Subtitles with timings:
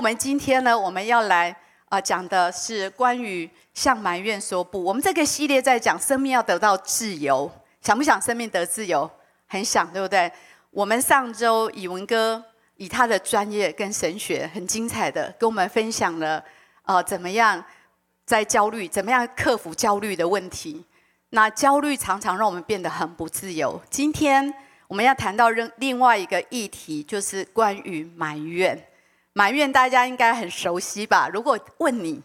[0.00, 1.54] 我们今天呢，我们要来
[1.90, 4.82] 啊、讲的是关于向埋怨说不。
[4.82, 9.10] 我们这个系列在讲生命要得到自由，想不想生命得自由？
[9.46, 10.32] 很想，对不对？
[10.70, 12.42] 我们上周以文哥
[12.76, 16.42] 以他的专业跟神学很精彩的跟我们分享了，
[16.84, 17.62] 呃，怎么样
[18.24, 20.82] 在焦虑，怎么样克服焦虑的问题。
[21.28, 23.78] 那焦虑常常让我们变得很不自由。
[23.90, 24.50] 今天
[24.88, 28.82] 我们要谈到另另外一个议题，就是关于埋怨。
[29.32, 31.28] 埋怨大家应该很熟悉吧？
[31.32, 32.22] 如果问你，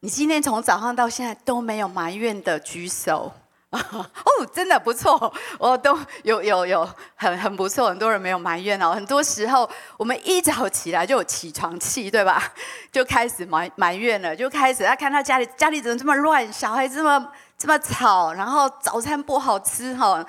[0.00, 3.32] 你今天从早上到现在都没有埋怨的举手。
[3.70, 8.92] 哦，真的不错，我都有有有很很不错，很多人没有埋怨哦。
[8.94, 12.42] 很多时候我们一早起来就有起床气，对吧？
[12.90, 17.28] 就开始埋埋怨了，就开始他看到家里家里怎么这么乱，小孩这么
[17.58, 20.24] 这么吵，然后早餐不好吃哈。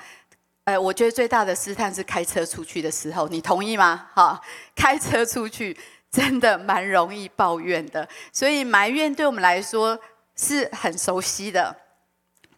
[0.64, 4.08] 哎，我觉得最大的试探是开车出去的时候，你同意吗？
[4.12, 4.38] 哈，
[4.76, 5.74] 开车出去。
[6.10, 9.98] 真的蛮容易抱怨的，所以埋怨对我们来说
[10.36, 11.76] 是很熟悉的。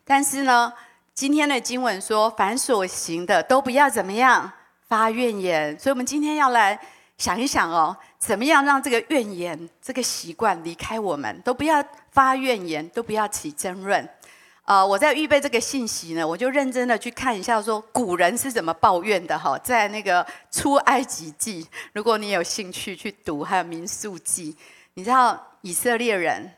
[0.05, 0.73] 但是呢，
[1.15, 4.51] 今天的经文说，凡所行的都不要怎么样
[4.89, 5.79] 发怨言。
[5.79, 6.79] 所以，我们今天要来
[7.19, 14.09] 想一想哦，怎么样让这个怨言这个习惯离开我们，都不要发怨言，都不要起争论。
[14.71, 19.59] 呃，我在预备这个信息呢，我就认真的去看一下，说古人是怎么抱怨的哈。
[19.59, 24.57] 在那个出埃及记，如果你有兴趣去读，还有民数记，
[24.95, 26.53] 你知道以色列人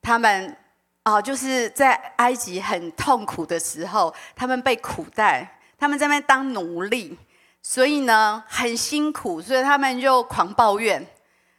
[0.00, 0.56] 他们
[1.02, 7.18] 啊，就是在埃及很痛苦的时候，他们被苦待，他们在那当奴隶，
[7.60, 11.04] 所以呢很辛苦，所以他们就狂抱怨，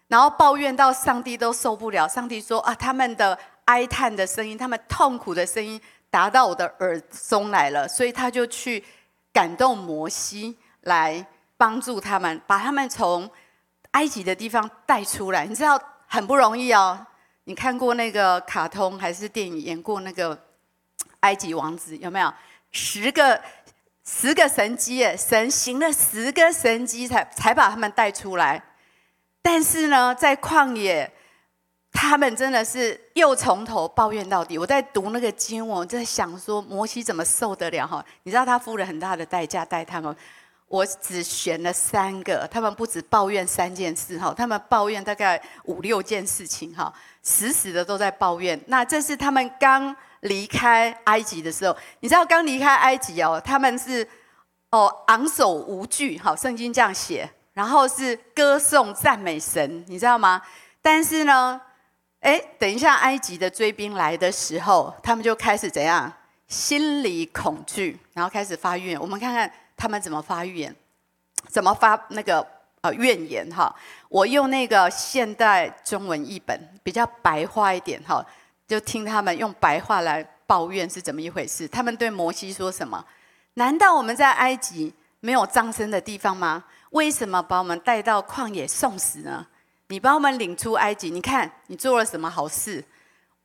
[0.08, 3.38] 然后抱怨到上帝都受不了，上帝说啊，他们的。
[3.70, 8.84] 哀叹的声音，他们痛苦的声音达到我的耳中来了，所以他就去
[9.32, 11.24] 感动摩西来
[11.56, 13.30] 帮助他们，把他们从
[13.92, 15.46] 埃及的地方带出来。
[15.46, 17.06] 你知道很不容易哦。
[17.44, 20.36] 你看过那个卡通还是电影演过那个
[21.20, 22.34] 埃及王子有没有？
[22.72, 23.40] 十个
[24.04, 28.64] 十个神迹，神行了十个神迹才才把他们带出来。
[29.44, 31.14] 但是呢，在旷野。
[32.02, 34.58] 他们真的是又从头抱怨到底。
[34.58, 38.04] 我在读那个经文，我在想说，摩西怎么受得了哈？
[38.24, 40.16] 你知道他付了很大的代价带他们。
[40.70, 48.58] 我只选了三个，他们不止抱怨三件事哈，他们抱怨大概五六件事情哈，死死的都在抱怨。
[48.68, 54.08] 那这是他们刚离开埃及的时候，你知道刚离开埃及哦，他们是
[54.70, 60.42] 哦昂首无惧，好，圣经这样写，然后是歌颂赞美神，你知道吗？
[60.82, 61.60] 但是呢。
[62.22, 66.12] 哎，等一下，埃及的追兵来的时候，他们就开始怎样？
[66.48, 69.00] 心里恐惧，然后开始发怨。
[69.00, 70.76] 我们看看他们怎么发怨，
[71.48, 72.46] 怎么发那个
[72.82, 73.74] 呃怨言哈。
[74.10, 78.26] 我用那个现代中文译本，比较白话一点哈，
[78.68, 81.68] 就听他们用白话来抱怨是怎么一回事。
[81.68, 83.06] 他们对摩西说什么？
[83.54, 86.64] 难道我们在埃及没有葬身的地方吗？
[86.90, 89.46] 为什么把我们带到旷野送死呢？
[89.90, 92.84] 你把我们领出埃及，你看你做了什么好事？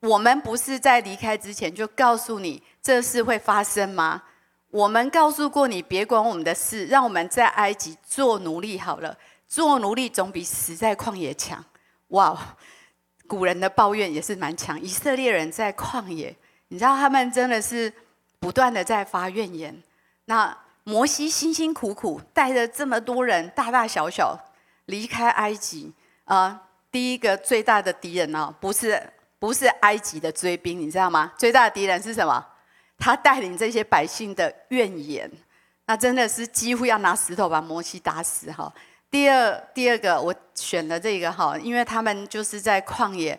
[0.00, 4.22] 我们不是在离开之前就告诉你这事会发生吗？
[4.70, 9.16] 我们告诉过你，别管我们的事，让我们在埃及做奴隶好了。
[9.48, 11.64] 做奴隶总比死在旷野强。
[12.08, 12.56] 哇，
[13.26, 14.78] 古人的抱怨也是蛮强。
[14.78, 16.36] 以色列人在旷野，
[16.68, 17.90] 你知道他们真的是
[18.38, 19.82] 不断的在发怨言。
[20.26, 24.38] 那摩西辛辛苦苦带着这么多人，大大小小
[24.84, 25.94] 离开埃及。
[26.24, 29.00] 啊、呃，第一个最大的敌人哦，不是
[29.38, 31.32] 不是埃及的追兵，你知道吗？
[31.36, 32.44] 最大的敌人是什么？
[32.96, 35.30] 他带领这些百姓的怨言，
[35.86, 38.72] 那真的是几乎要拿石头把摩西打死哈。
[39.10, 43.38] 第二第二个，我选了这个哈，因为他们就是在旷野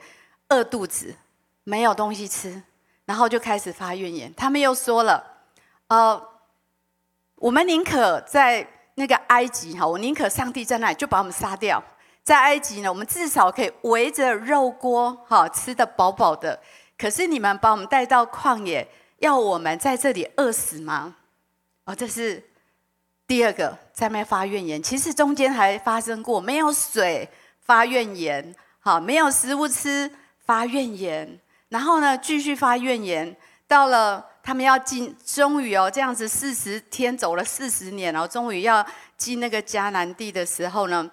[0.50, 1.16] 饿肚子，
[1.64, 2.62] 没有东西吃，
[3.06, 4.32] 然后就开始发怨言。
[4.36, 5.24] 他们又说了，
[5.88, 6.22] 呃，
[7.36, 11.84] 我们宁可在那个埃及哈，我宁可上帝在那里就把我们杀掉。
[12.26, 16.60] 在埃及呢，我们至少可以围着肉锅，哈，吃得饱饱的。
[16.98, 18.88] 可是你们把我们带到旷野，
[19.20, 21.18] 要我们在这里饿死吗？
[21.84, 22.44] 哦，这是
[23.28, 24.82] 第二个在那发怨言。
[24.82, 27.30] 其实中间还发生过没有水
[27.60, 30.12] 发怨言，好，没有食物吃
[30.48, 31.40] 发怨言，
[31.70, 33.38] 然后呢继续发怨言。
[33.68, 38.84] 到了他们要进，终于哦这样子四十天走了四十年，然后终于要
[39.16, 41.08] 进那个迦南地的时候呢。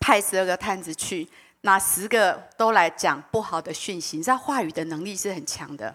[0.00, 1.28] 派十二个探子去，
[1.60, 4.16] 那十个都来讲不好的讯息。
[4.16, 5.94] 你知道话语的能力是很强的，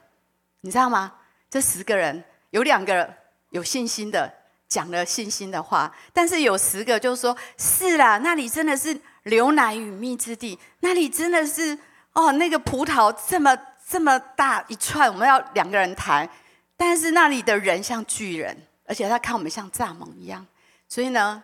[0.61, 1.11] 你知道吗？
[1.49, 3.11] 这十个人有两个
[3.49, 4.31] 有信心的
[4.67, 11.77] 讲了信心的话，但是有十个就说：“是啦，那里真的是流奶与蜜之地，那里真的是
[12.13, 13.57] 哦，那个葡萄这么
[13.87, 16.27] 这么大一串，我们要两个人抬，
[16.75, 18.55] 但是那里的人像巨人，
[18.85, 20.45] 而且他看我们像蚱蜢一样，
[20.89, 21.41] 所以呢，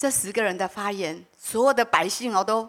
[0.00, 2.66] 这十个人的发言，所有的百姓哦都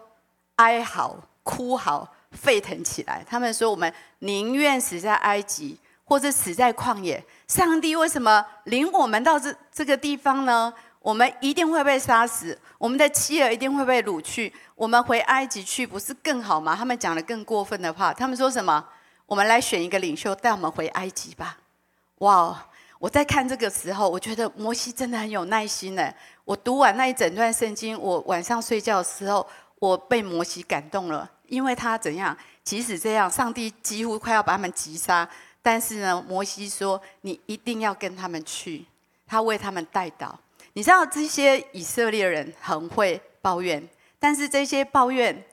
[0.56, 3.24] 哀嚎、哭嚎、沸腾起来。
[3.26, 7.24] 他们说：“我们宁愿死在埃及，或者死在旷野。
[7.48, 10.70] 上帝为什么领我们到这这个地方呢？”
[11.00, 14.52] 我们一定会被杀死，我们的妻儿一定会被掳去。
[14.76, 16.76] 我们回埃及去不是更好吗？
[16.76, 18.84] 他们讲了更过分的话，他们说什么？
[19.24, 21.56] 我们来选一个领袖带我们回埃及吧。
[22.18, 22.66] 哇！
[23.02, 26.14] 我在看这个时候，我觉得摩西真的很有耐心呢。
[26.44, 29.44] 我读完那一整段圣经，我晚上睡觉的时候，
[29.80, 32.36] 我被摩西感动了，因为他怎样？
[32.62, 35.28] 即使这样，上帝几乎快要把他们击杀，
[35.60, 38.86] 但是呢，摩西说：“你一定要跟他们去。”
[39.26, 40.30] 他为他们代祷。
[40.74, 43.82] 你知道这些以色列人很会抱怨，
[44.20, 45.44] 但是这些抱怨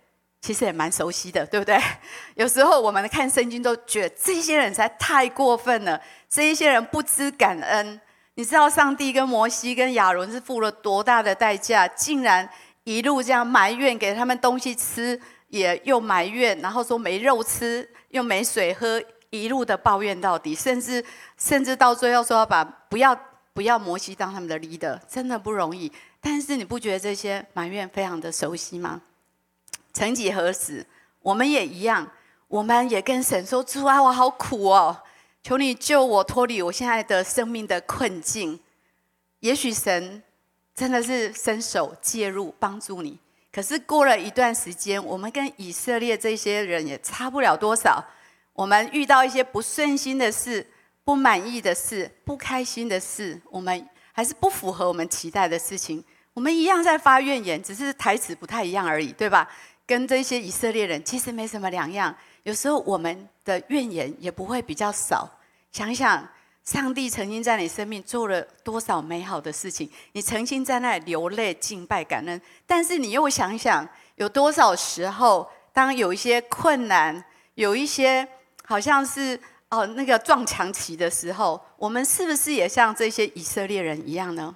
[0.41, 1.79] 其实也蛮熟悉的，对不对？
[2.35, 7.99] 有时候我们看圣经都觉得这些人实在太过分了，这一些人不知感恩。
[8.35, 12.49] 你知道上帝跟摩西跟亚伦是付了多大的代价，竟然
[12.83, 15.19] 一路这样埋怨，给他们东西吃，
[15.49, 21.03] 也又埋怨，然后说没肉吃，又没水喝，一路的抱怨到底，甚至
[21.37, 23.17] 甚至到最后说要把不要。
[23.51, 25.91] 不要摩西当他们的 leader，真的不容易。
[26.21, 29.01] 但是你不觉得这些埋怨非常的熟悉吗？
[29.99, 30.85] 曾几何时，
[31.19, 32.09] 我们也一样，
[32.47, 34.97] 我们也跟神说：“主啊，我好苦哦，
[35.43, 38.57] 求你救我脱离我现在的生命的困境。”
[39.41, 40.23] 也许神
[40.73, 43.19] 真的是伸手介入帮助你。
[43.51, 48.01] 可是过了一段时间，我们跟以色列这些人也差不了多少。
[48.53, 50.65] 我们遇到一些不顺心的事。
[51.03, 56.03] 不满意的事，不开心的事，我们还是不符合我们期待的事情，
[56.35, 59.49] 我们一样在发怨言，只是台词不太一样而已，对吧？
[59.89, 62.15] 跟这些以色列人其实没什么两样。
[62.43, 65.27] 有时候我们的怨言也不会比较少。
[65.71, 66.29] 想想，
[66.63, 77.25] 上帝曾经在你生命做了多少美好的事情，你曾经在那里流泪敬拜感恩，但是你又想想，有多少时候，当有一些困难，
[77.55, 78.27] 有一些
[78.65, 79.39] 好像是。
[79.71, 84.55] 哦，那个撞墙期的时候，我们是不是也像这些以色列人一样呢？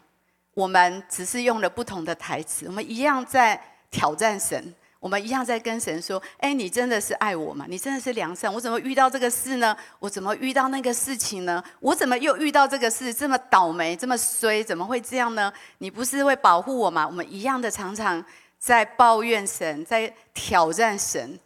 [0.56, 7.66] 我们只是用了不同的台词，我们一样在挑战神，我们一样在跟神说：“哎，你真的是爱我吗？
[7.68, 8.52] 你真的是良善？
[8.54, 9.76] 我怎么遇到这个事呢？
[10.00, 11.62] 我怎么遇到那个事情呢？
[11.82, 13.14] 我怎么又遇到这个事？
[13.14, 15.52] 这么倒霉，这么衰，怎么会这样呢？
[15.80, 18.24] 你不是会保护我吗？”我们一样的常常
[18.58, 21.38] 在抱怨神，在挑战神，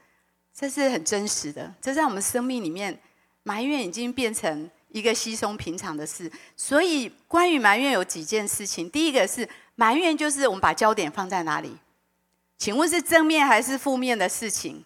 [0.55, 2.99] 这是很真实的，这在我们生命里面。
[3.43, 8.89] 埋怨已经变成一个稀松平常的事，所以关于埋怨有几件事情。
[8.89, 11.77] 第一个是埋怨，就是我们把焦点放在哪里？
[12.57, 14.83] 请问是正面还是负面的事情？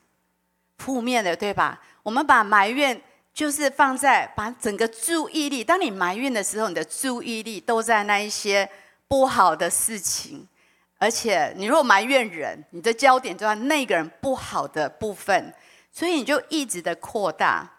[0.78, 1.80] 负面的，对吧？
[2.04, 3.02] 我们把埋怨
[3.34, 8.70] 就是放在把整个注意力，当你埋怨的时候，你的注意力都在那一些
[9.08, 10.48] 不好的事情，
[10.98, 15.54] 而且你如果埋怨人，你的焦点就在那个人不好的部分，
[15.92, 17.70] 所以你就一直的扩大。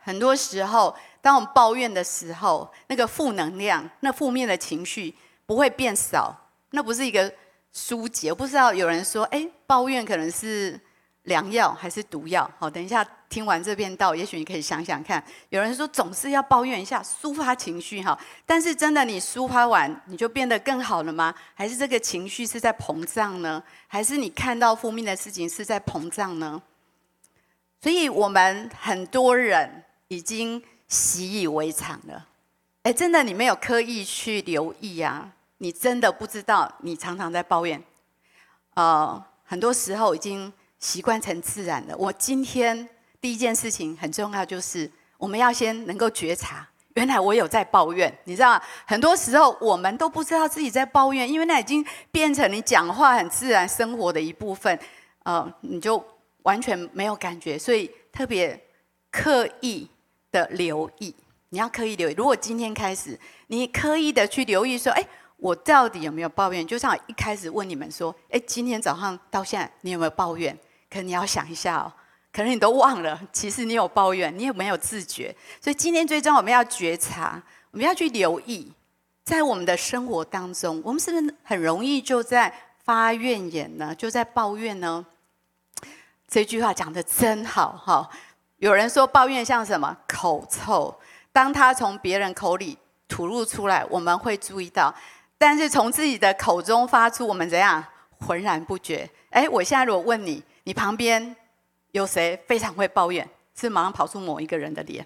[0.00, 7.32] 很多时候，当我们抱怨的时候，那个负能量、那负面的情绪不会变少，那不是一个
[7.72, 8.30] 疏解。
[8.30, 10.78] 我不知道有人说，哎，抱怨可能是
[11.24, 12.50] 良药还是毒药？
[12.58, 15.22] 好，等一下听完这边道，也许你可以想想看。
[15.48, 21.34] 有人说总是要抱怨一下，抒发情绪哈，但是真的你抒发完，你就变得更好了吗？
[21.54, 23.62] 还是这个情绪是在膨胀呢？
[23.86, 26.62] 还是你看到负面的事情是在膨胀呢？
[27.80, 29.84] 所以我们很多人。
[30.08, 32.28] 已经习以为常了，
[32.82, 37.80] 哎，真的，你没有刻意去留意啊，你真的不知道，你常常在抱怨，
[38.74, 41.96] 呃，很多时候已经习惯成自然了。
[41.96, 42.88] 我今天
[43.20, 48.60] 第一件事情很重要，就是我们要先能够觉察，原来我有在抱怨，你知道？
[48.84, 54.76] 很多时候我们都不知道自己在抱怨，因为那已经变成你讲话很自然生活的一部分，
[55.22, 56.04] 呃，你就
[56.42, 58.60] 完全没有感觉，所以特别
[59.12, 59.88] 刻意。
[60.32, 61.14] 的留意，
[61.50, 62.14] 你要刻意留意。
[62.14, 65.06] 如果今天开始，你刻意的去留意，说：“哎，
[65.42, 70.56] 我到底有没有抱怨？”就像一开始问你们说：“哎，今天早上到现在，你有没有抱怨？”
[70.88, 71.92] 可能你要想一下哦，
[72.32, 75.34] 可能你都忘了，其实你有抱怨，你有没有自觉？
[75.60, 78.72] 所以今天最终我们要觉察，我们要去留意，
[79.24, 83.92] 在我们的生活当中，我们是不是很容易就在发怨言呢？
[83.94, 85.04] 就在抱怨呢？
[86.28, 88.08] 这句话讲得真好，哈。
[88.58, 89.96] 有人说抱怨像什么？
[90.06, 90.94] 口臭。
[91.32, 94.94] 当他从别人口里吐露出来，我们会注意到；
[95.42, 97.84] 但是从自己的口中发出，我们怎样
[98.20, 99.10] 浑然不觉。
[99.30, 101.34] 哎，我现在如果问你，你旁边
[101.90, 103.28] 有谁非常会抱怨？
[103.56, 105.04] 是马上跑出某一个人的脸？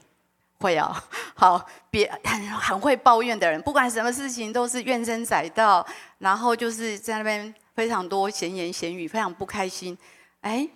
[0.58, 0.94] 会哦，
[1.34, 5.86] 好，别很很会抱怨的人，不管什么事情都是怨声载道，
[6.18, 9.96] 然后就是在那边非常多闲言闲语，非常不开心。
[10.42, 10.68] 哎，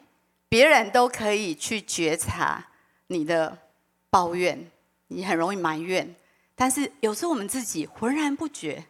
[0.49, 2.65] 别人都可以去觉察
[3.09, 3.59] 你的
[4.09, 4.71] 抱怨，
[5.09, 6.17] 你很容易埋怨，
[6.55, 8.83] 但是有时候我们自己浑然不觉，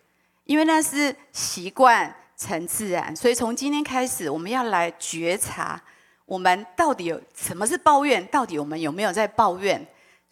[0.50, 3.14] 因为那是习惯成自然。
[3.14, 5.80] 所以从今天开始，我们要来觉察，
[6.26, 8.26] 我们到底有什么是抱怨？
[8.26, 9.80] 到底我们有没有在抱怨？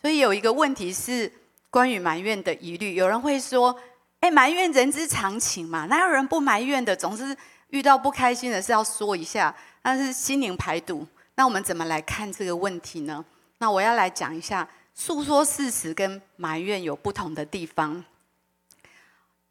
[0.03, 1.33] 所以有一个问题是
[1.71, 3.73] 关于埋怨的疑虑，有人会说
[4.19, 6.97] ：“哎，埋怨人之常情嘛，哪有人不埋怨的？
[6.97, 7.37] 总是
[7.69, 11.07] 遇到不开心的事要说一下，那是心灵排毒。”
[11.37, 13.25] 那我们怎么来看这个问题呢？
[13.59, 18.05] 那我要来讲一下，诉说事实跟埋怨有不同的地方。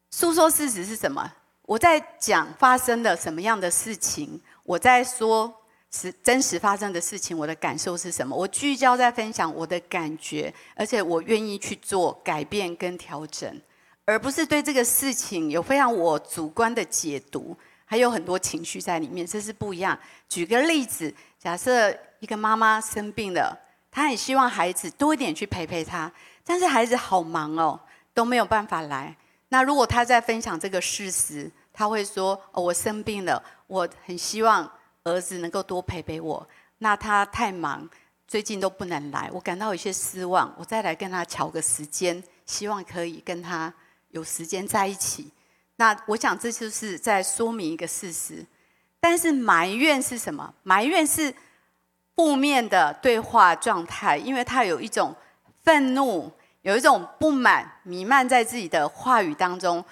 [0.09, 1.33] 诉说事实是什么？
[1.63, 5.53] 我在讲发生了什么样的事情，我在说。
[5.89, 8.35] 是真实发生的事情，我的感受是什么？
[8.35, 13.49] 我聚焦在分享我的感觉，而且我愿意去做改变跟调整，
[14.03, 19.97] 而不是对这个事情有非常我主观的解读，还有很多情绪在里面，这是不一样。
[20.27, 23.57] 举个例子，假设一个妈妈生病了，
[23.89, 26.11] 她很希望孩子多一点去陪陪她，
[26.43, 27.79] 但是孩子好忙哦，
[28.13, 29.15] 都没有办法来。
[29.49, 34.69] 那如果他在分享这个事实，他会说：“哦，我生病了，我很希望。”
[35.07, 36.45] 儿子能够多陪陪我，
[36.79, 37.89] 那他太忙，
[38.27, 40.53] 最近都不能来，我感到有些失望。
[40.57, 43.73] 我再来跟他乔个时间，希望可以跟他
[44.09, 45.31] 有时间在一起。
[45.77, 48.45] 那我想这就是在说明一个事实。
[48.99, 50.53] 但是埋怨是什么？
[50.63, 51.33] 埋怨是
[52.17, 55.15] 负面的对话状态，因为他有一种
[55.63, 56.29] 愤怒，
[56.67, 59.83] 有一种不满弥漫在自己的话语当中，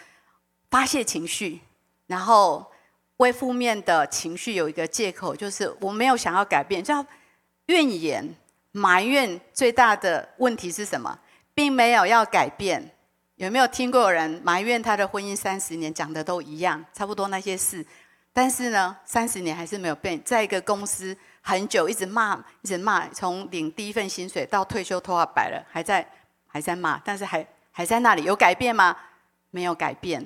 [0.70, 1.62] 发泄情绪，
[2.06, 2.72] 然后。
[3.20, 7.06] 为负面的情绪有一个借口，就是我没有想要改变，叫
[7.68, 8.36] 怨言、
[8.74, 9.40] 埋怨。
[9.54, 11.18] 最大的问题是什么？
[11.54, 12.92] 并没有要改变。
[13.38, 17.86] 有没有听过有人埋怨他的婚姻三十年，讲的都一样，差不多那些事，
[18.34, 26.06] 但是呢，三十年还是没有变，在一个公司很久，一直骂，一直骂，从领第一份薪水到退休，头发白了，还在
[26.56, 28.96] 还在骂，但是还还在那里，有改变吗？
[29.52, 30.22] 没有改变。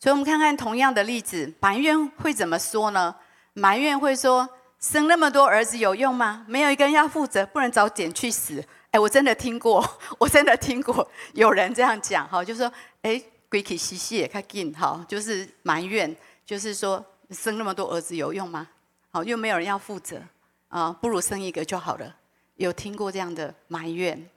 [0.00, 3.14] 所以，我们看看同样的例子，埋怨会怎么说呢？
[3.52, 4.48] 埋怨会说
[4.80, 6.46] ：“生那么多儿子有用吗？
[6.48, 9.86] 没有一个人要负责，不能早点去死。”哎，我真的听过，
[10.18, 12.72] 我真的听过有人这样讲，哈，就说
[13.02, 18.66] ：“哎，鬼气兮兮也看紧，哈，就是埋怨，就是说生那么多儿子有用吗？
[19.10, 20.18] 好，又没有人要负责
[20.68, 22.16] 啊，不如生一个就好了。”
[22.56, 24.30] 有听过这样的埋怨？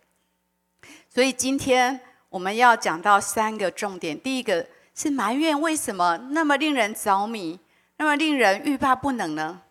[1.18, 4.64] 所以今天我们要讲到三个重点，第一个。
[4.94, 7.60] 是埋怨为什么那么令人着迷，
[7.98, 9.62] 那么令人欲罢不能呢？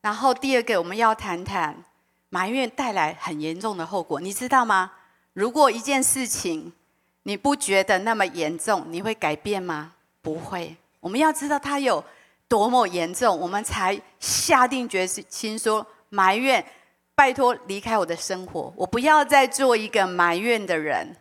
[0.00, 1.84] 然后第二个，我们要谈谈
[2.30, 4.92] 埋怨带来很严重的后果，你知道吗？
[5.34, 6.72] 如果一件事情
[7.24, 9.92] 你不觉得那么严重，你会改变吗？
[10.22, 10.74] 不会。
[11.00, 12.02] 我们要知道它有
[12.48, 16.64] 多么严重，我们才下定决心说埋怨，
[17.18, 21.16] 拜托离开我的生活，我不要再做一个埋怨的人，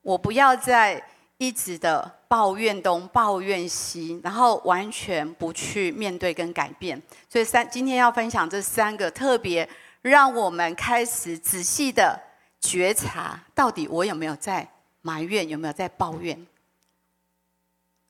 [0.00, 2.20] 我不要再一直的。
[2.26, 7.00] 抱怨东，抱怨西，然后完全不去面对跟改变。
[7.28, 9.68] 所以三今天要分享这三个特别，
[10.02, 12.20] 让我们开始仔细的
[12.58, 14.68] 觉察，到底我有没有在
[15.02, 16.44] 埋怨，有没有在抱怨？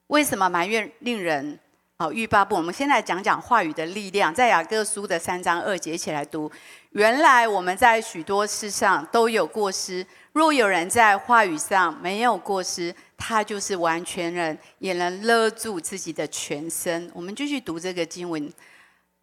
[0.07, 1.59] 为什么埋怨令人
[1.97, 2.57] 好欲罢不？
[2.57, 6.51] 我们先来讲讲话语的力量，在雅各书的三章二节一起来读。
[6.89, 12.93] 原来我们在许多事上都有过失，若有人在话语上没有过失。
[13.15, 17.09] 他就是完全人，也能勒住自己的全身。
[17.13, 18.51] 我们继续读这个经文，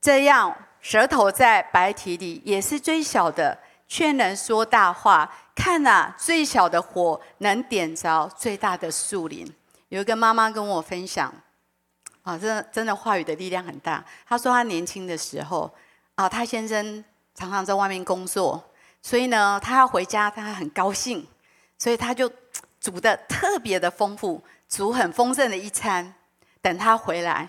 [0.01, 5.31] 这样舌头在白体里也是最小的，却能说大话。
[5.55, 9.47] 看啊，最小的火能点着最大的树林。
[9.91, 11.31] 有一个妈妈跟我分享，
[12.23, 14.05] 啊，真的真的话语的力量很大。
[14.27, 15.73] 她说她年轻的时候，
[16.15, 18.63] 啊，她先生常常在外面工作，
[19.01, 21.27] 所以呢，她要回家，她很高兴，
[21.79, 22.31] 所以她就。
[22.83, 26.17] 煮的特别的丰富，煮很丰盛的一餐。
[26.61, 27.49] 等他回来，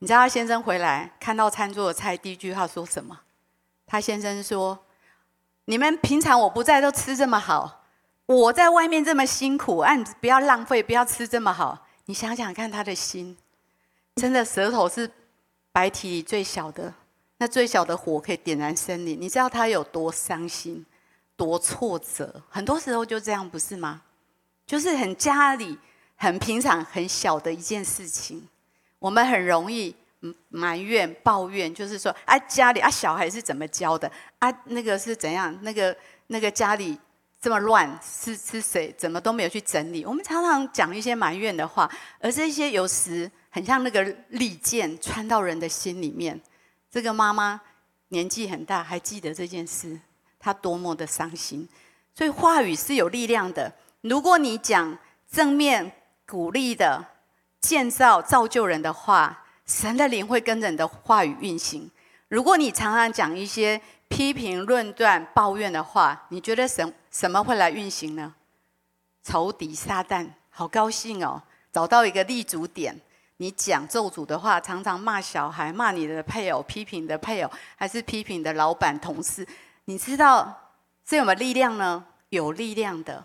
[0.00, 3.20] 你知道他先生回来看到餐桌的菜，第一句话说什么？
[3.86, 4.84] 他先生说
[5.66, 7.84] ：“你们平常我不在都吃这么好，
[8.26, 11.86] 我在外面这么辛苦，啊，你不要浪费，不要吃这么好。
[12.06, 13.38] 你想想看，他的心，
[14.16, 15.10] 真的舌头是
[15.72, 16.92] 白体里最小的，
[17.38, 19.20] 那最小的火可以点燃森林。
[19.20, 20.84] 你知道他有多伤心，
[21.36, 22.42] 多挫折？
[22.48, 24.02] 很多时候就这样，不是吗？”
[24.66, 25.78] 就是很家里
[26.16, 28.48] 很平常很小的一件事情，
[28.98, 29.94] 我们很容易
[30.48, 34.50] 埋怨、抱怨，就是说啊，家里啊，小孩是怎么教的啊？
[34.66, 35.54] 那个是怎样？
[35.62, 35.94] 那个
[36.28, 36.98] 那个家里
[37.42, 38.94] 这么乱，是是谁？
[38.96, 40.02] 怎么都没有去整理？
[40.06, 41.90] 我们常常讲一些埋怨的话，
[42.20, 46.40] 而这些有时很像那个利剑穿到人的心里面。
[46.90, 47.60] 这个妈妈
[48.08, 49.96] 年纪很大，还记得这件事，
[50.40, 51.68] 她多么的伤心。
[52.12, 53.72] 所以话语是有力量的。
[54.00, 54.98] 如果你讲
[55.30, 55.92] 正面
[56.26, 57.06] 鼓励的、
[57.60, 61.88] 建造造就人的话，神的灵会跟着你的话语运行。
[62.26, 68.34] 如果你常常讲一些批评、论断、抱怨的话，你觉得什什么会来运行呢？
[69.22, 71.40] 仇敌撒旦，好高兴哦，
[71.72, 73.00] 找到一个立足点。
[73.38, 79.44] 你讲咒诅的话，常常骂小孩、骂你的配偶、批评的配偶，还是批评的老板、同事？
[79.86, 80.70] 你知道
[81.04, 82.04] 这有没有力量呢？
[82.28, 83.24] 有力量的，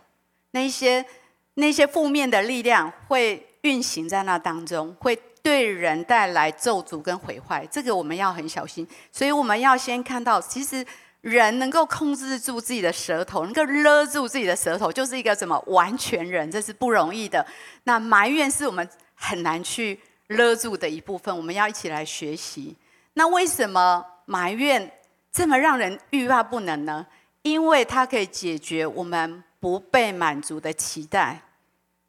[0.52, 1.06] 那些
[1.54, 7.66] 那些负面的力量会运行在那当中，会对人带来咒诅跟毁坏。
[7.68, 10.84] 这个我们要很小心，所以我们要先看到，其实
[11.22, 17.46] 人能够控制住自己的舌头，能够勒住自己的舌头，就是一个什么完全人，这是不容易的。
[17.84, 18.90] 那埋怨是我们。
[19.22, 22.76] 很难去勒住的一部分，我们要一起来学习。
[23.14, 24.90] 那为什么埋怨
[25.32, 27.06] 这么让人欲罢不能呢？
[27.42, 31.42] 因为它可以解决我们不被满足的期待。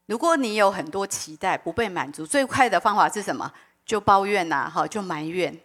[0.07, 3.53] 如果你有很多期待不被满足，最快的方法是什么？
[3.85, 5.59] 就抱怨呐，哈，就埋怨。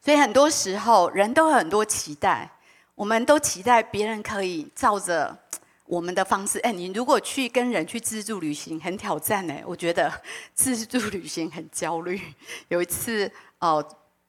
[0.00, 2.50] 所以很多时候人都有很多期待，
[2.94, 5.36] 我们都期待别人可以照着。
[5.86, 10.12] 我们的方式，哎，你如果去跟人去自助旅行，很挑战哎，我觉得
[10.54, 12.20] 自助旅行很焦虑。
[12.68, 13.84] 有一次哦，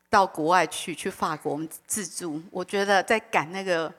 [0.10, 3.92] 到国外去，去法国，我们自助，我觉得在赶那个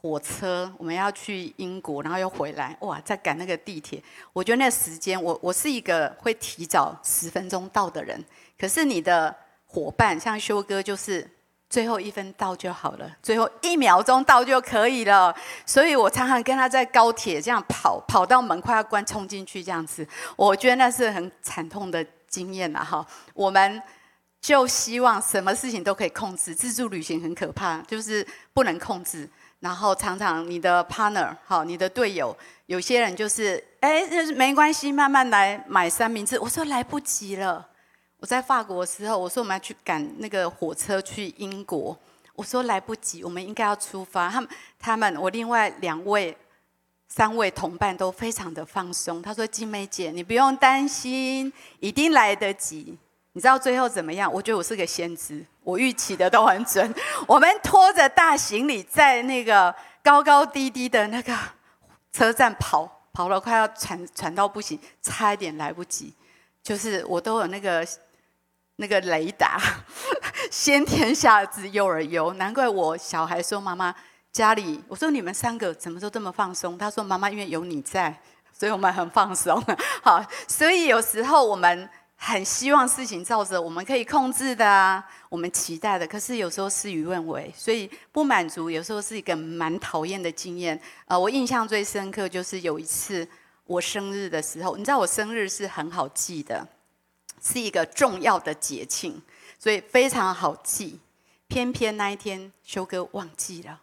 [0.00, 8.24] 火车，我们要去英国，然后又回来，哇，在赶那个地铁，我觉得那时间，我我是一个会提早十分钟到的人，
[8.58, 9.34] 可是你的
[9.66, 11.30] 伙伴像修哥就是。
[11.70, 15.32] 最后一分到就好了，最后一秒钟到就可以了。
[15.64, 20.04] 所以我常常跟他在高铁这样跑，跑到门快要关，冲进去这样子。
[20.34, 23.06] 我觉得那是很惨痛的经验了哈。
[23.32, 23.80] 我们
[24.40, 29.30] 就希望什么事情都可以控制，自助旅行很可怕，就是不能控制。
[29.60, 36.36] 然后常常你的 partner 好，你的队友，有些人就是哎，就是没关系，慢慢来买三明治。
[36.40, 37.68] 我说来不及了。
[38.20, 41.98] 我在法国的时候，我说我们要去赶那个火车去英国，
[42.34, 44.28] 我说来不及，我们应该要出发。
[44.28, 46.36] 他们、他们，我另外两位、
[47.08, 49.22] 三位同伴都非常的放松。
[49.22, 52.98] 他说：“晶玫姐，你不用担心，一定来得及。”
[53.32, 54.30] 你知道最后怎么样？
[54.30, 56.94] 我觉得我是个先知，我预期的都很准。
[57.26, 61.34] 我们拖着大行李在那个高高低低的那个
[62.12, 66.12] 车站跑，跑了快要喘喘到不行，差一点来不及。
[66.62, 67.86] 就是我都有那个。
[68.80, 69.60] 那个雷达，
[70.50, 73.94] 先天下之忧而忧，难怪我小孩说妈妈
[74.32, 76.78] 家里，我说你们三个怎么都这么放松？
[76.78, 78.18] 他说妈妈因为有你在，
[78.52, 79.62] 所以我们很放松。
[80.02, 90.80] 好，所以有时候我们很希望事情照着我们可以控制的啊，我们期待的，可是有时候事与愿违，所以不满足有时候是一个蛮讨厌的经验。
[91.04, 93.28] 呃，我印象最深刻就是有一次
[93.66, 96.66] 我生日的时候，你知道我生日是很好记的。
[97.40, 99.20] 是一个重要的节庆，
[99.58, 101.00] 所以非常好记。
[101.48, 103.80] 偏偏那一天修哥忘记了，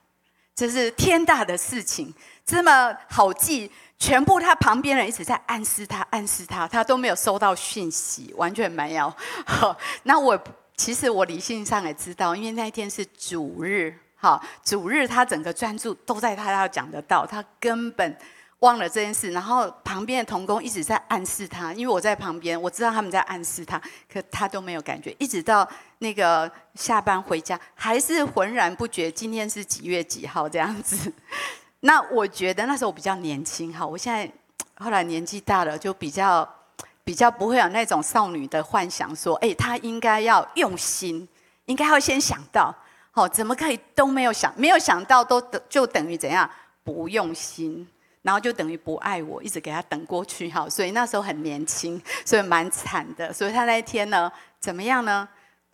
[0.55, 2.13] 这是天大的事情。
[2.45, 9.13] 这么好记，全部他旁边人一直在暗示他，暗示他，他都没有收到讯息，完全没有。
[10.03, 10.41] 那我
[10.77, 18.17] 其实我理性上也知道，因为那一天是主日，好，主日他整个专注都在他要讲的道，他根本。
[18.59, 23.79] 忘了这件事，然后旁边的童工一直在暗示他，因为我在旁边，我知道他们在暗示他，
[24.11, 25.67] 可他都没有感觉，一直到
[25.99, 29.11] 那个下班回家，还是浑然不觉。
[29.11, 31.13] 今天是几月几号这样子？
[31.81, 34.27] 那我觉得那时候我比较年轻哈，我现在
[34.83, 36.47] 后来年纪大了，就比较
[37.03, 41.27] 比较不会有那种少女的幻想，说，哎，他应该要用心，
[41.65, 42.75] 应该要先想到，
[43.11, 46.49] 好，怎么可以都没有想，没有想到都等就等于怎样
[46.83, 47.87] 不用心。
[48.21, 53.31] 然后就等于不爱我，一直给他等过去哈，所以那时候很年轻，所以蛮惨的。
[53.31, 55.27] 所以他那一天呢，怎么样呢？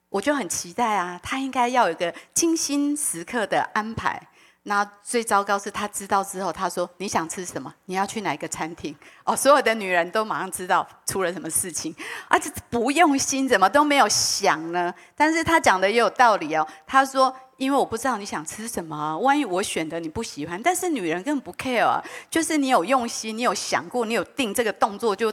[0.09, 4.21] 我就很期待啊，他应该要有一个精心时刻的安排。
[4.65, 7.73] 那最糟糕是他知道之后，他说：“你想吃什么？
[7.85, 8.95] 你要去哪个餐厅？”
[9.25, 11.93] 哦，所有的女人都马上知道出了什么事情，
[12.29, 14.93] 而且不用心，怎么都没有想呢？
[15.15, 16.65] 但是他讲的也有道理哦。
[16.87, 20.61] 他说：“因为我不知道你想吃什么，万一我选的你不喜欢。
[20.63, 25.31] 但是女人根本不 care 啊，就是你有用心，你有想过，你有定这个动作，就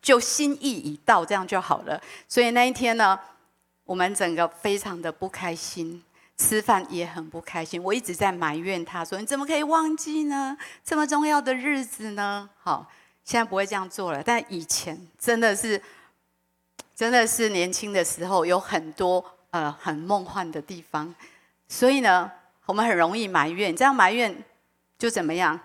[0.00, 2.00] 就心意已到，这样就好了。
[2.26, 3.16] 所以那一天呢，
[3.84, 6.02] 我们整个非常的不开心，
[6.42, 7.80] 吃饭也很不开心。
[7.82, 10.56] 我一直在埋怨他说：“你怎么可以忘记呢？
[10.84, 12.90] 这么重要的日子呢？”好，
[13.24, 15.80] 现在不会这样做了，但以前真的是，
[16.96, 21.14] 真的是年轻的时候有很多呃很梦幻的地方，
[21.68, 22.30] 所以呢，
[22.66, 24.42] 我们很容易埋怨，这样埋怨
[24.98, 25.58] 就怎么样？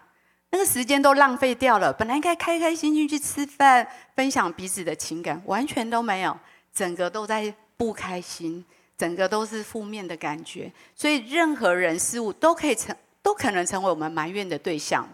[0.51, 3.85] 那个时间都浪费掉了，本来应该开开心心去吃饭，
[4.15, 6.37] 分享彼此的情感，完全都没有，
[6.73, 8.63] 整个都在不开心，
[8.97, 10.71] 整个都是负面的感觉。
[10.95, 15.07] 所以任何人事物都可以成，都可能成为我们埋怨的对象。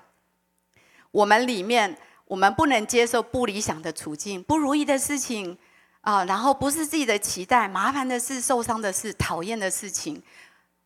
[1.11, 5.57] 我们里面，我们不能接受不理想的处境、不如意的事情
[6.01, 10.21] 啊，然后不是自己的期待、麻烦的事、受伤的事、讨厌的事情，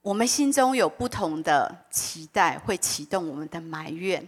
[0.02, 4.28] 我们心中有不同的期待，会启动我们的埋怨。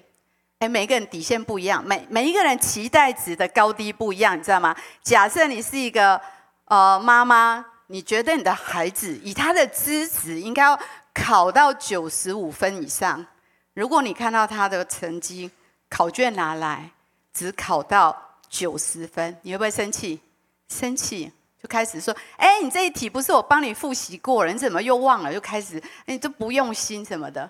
[0.59, 4.75] 哎，每个人底线不一样，每每一个人期待值的高低不一样，你知道吗？
[5.03, 6.19] 假设你是一个
[6.65, 10.79] 呃妈妈，你觉得你的孩子以他的资质应该要
[11.11, 13.25] 考到九十五分以上，
[13.73, 15.49] 如果你看到他的成绩
[15.89, 16.91] 考卷拿来
[17.33, 18.15] 只考到
[18.47, 20.19] 九十分，你会不会生气？
[20.67, 25.33] 生气就开始说：哎，你这一题不是我帮你复习过了，你怎么又忘了？
[25.33, 27.49] 又开始你都不用心什么的。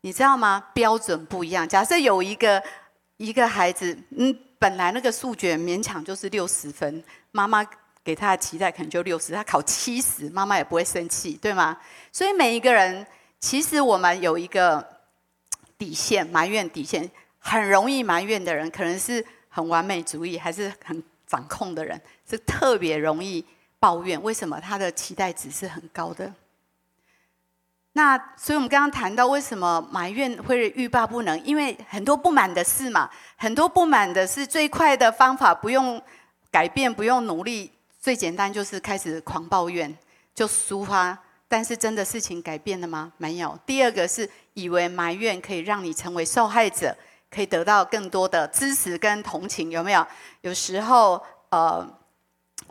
[0.00, 0.64] 你知道吗？
[0.72, 1.68] 标准不一样。
[1.68, 2.62] 假设有一个
[3.18, 7.62] 一个孩子，嗯，本来那个数学勉强就是六十分，妈妈
[8.04, 11.78] 给他的期待可能就六十，他考七十，妈妈也不会生气，对吗？
[12.12, 13.06] 所以每一个人，
[13.40, 14.86] 其实我们有一个
[15.78, 23.44] 底线，埋怨底线，很容易埋怨的人，可能是很完美主义，还是很掌控的人，是特别容易
[23.80, 24.22] 抱怨。
[24.22, 24.60] 为什么？
[24.60, 26.30] 他的期待值是很高的。
[27.96, 31.42] 那所以，我们刚刚谈到为什么埋怨会欲罢不能？
[31.44, 36.02] 因为很多不满的事嘛，很多不满的事，最快的方法不用
[36.50, 37.70] 改变，不用努力，
[38.04, 39.96] 最简单就是开始狂抱怨，
[40.34, 41.18] 就抒发。
[41.48, 43.10] 但是真的事情改变了吗？
[43.16, 43.58] 没有。
[43.64, 46.94] 第二个是以为埋怨可以让你成为受害者，
[47.30, 50.06] 可以得到更多的支持跟同情，有没有？
[50.42, 51.82] 有时候，呃，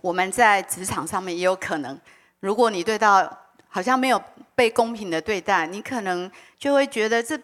[0.01, 1.99] 我们在职场上面也有可能，
[2.39, 3.27] 如果你对到
[3.67, 4.21] 好像没有。
[4.55, 7.35] 被公平的对待，你可能就会觉得这、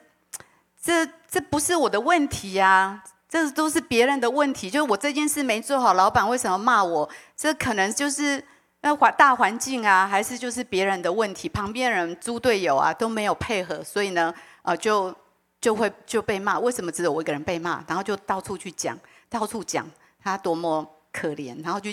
[0.79, 4.69] 这、这不是我的问题呀、这都是别人的问题。
[4.69, 7.07] 就是我这件事没做好，老板为什么骂我？
[7.37, 8.43] 这可能就是
[8.81, 11.47] 那环大环境啊，还是就是别人的问题？
[11.47, 15.15] 旁边人猪队友啊都没有配合，所以呢，呃，就
[15.61, 16.59] 就会就被骂。
[16.59, 17.83] 为什么只有我一个人被骂？
[17.87, 18.97] 然后就到处去讲，
[19.29, 19.89] 到处讲
[20.21, 21.89] 他多么可怜，然后就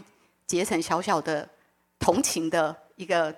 [0.47, 1.49] 结成小小的
[1.99, 3.33] 同情的一个。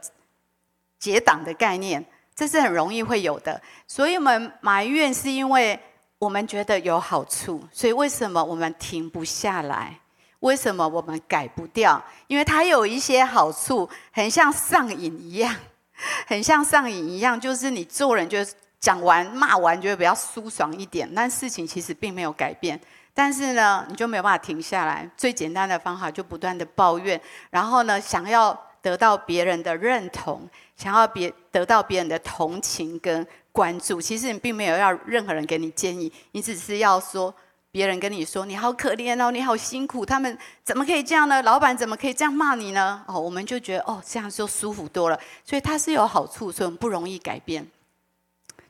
[1.01, 3.63] 结党的概念，这是很容易会有的。
[3.87, 5.79] 所以我们埋怨，是因为
[6.19, 7.63] 我们觉得有好处。
[7.73, 9.99] 所以为什么我们停不下来？
[10.41, 12.03] 为什么我们改不掉？
[12.27, 15.55] 因为它有一些好处，很像上瘾一样，
[16.27, 17.41] 很像上瘾一样。
[17.41, 18.39] 就是你做人，就
[18.79, 22.81] 讲完骂完，觉得比较舒爽一点，但事情其实并没有改变。
[23.13, 25.11] 但是呢，你就没有办法停下来。
[25.17, 28.59] 最简单的方法，就不断的抱怨，然后呢，想要。
[28.81, 33.27] 得到别人的认同，想要别得到别人的同情跟
[33.59, 37.35] 关注，其实你并没有要任何人给你建议，你只是要说
[37.73, 41.43] 别人跟你说你好可怜哦，你好辛苦，他们怎么可以这样呢？
[41.43, 43.03] 老板怎么可以这样骂你呢？
[43.09, 47.69] 哦，我们就觉得哦，这样就舒服多了，所以它是有好处，所以我们不容易改变。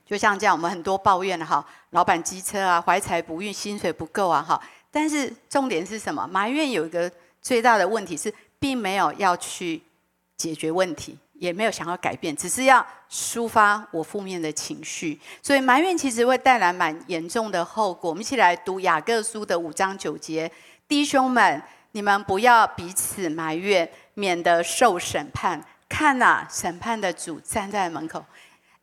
[0.07, 6.25] 就像这样，我们很多抱怨哈，老板机车啊，怀才不遇，薪水不够啊哈，但是重点是什么？
[6.25, 7.11] 埋怨有一个
[7.43, 9.83] 最大的问题是，并没有要去。
[10.39, 18.09] 解决问题也没有想要改变，只是要抒发我负面的情绪，所以埋怨其实会带来蛮严重的后果。
[18.09, 20.51] 我们一起来读雅各书的五章九节：
[20.87, 21.61] 弟兄们，
[21.93, 25.63] 你们不要彼此埋怨，免得受审判。
[25.87, 28.23] 看呐、啊，审判的主站在门口。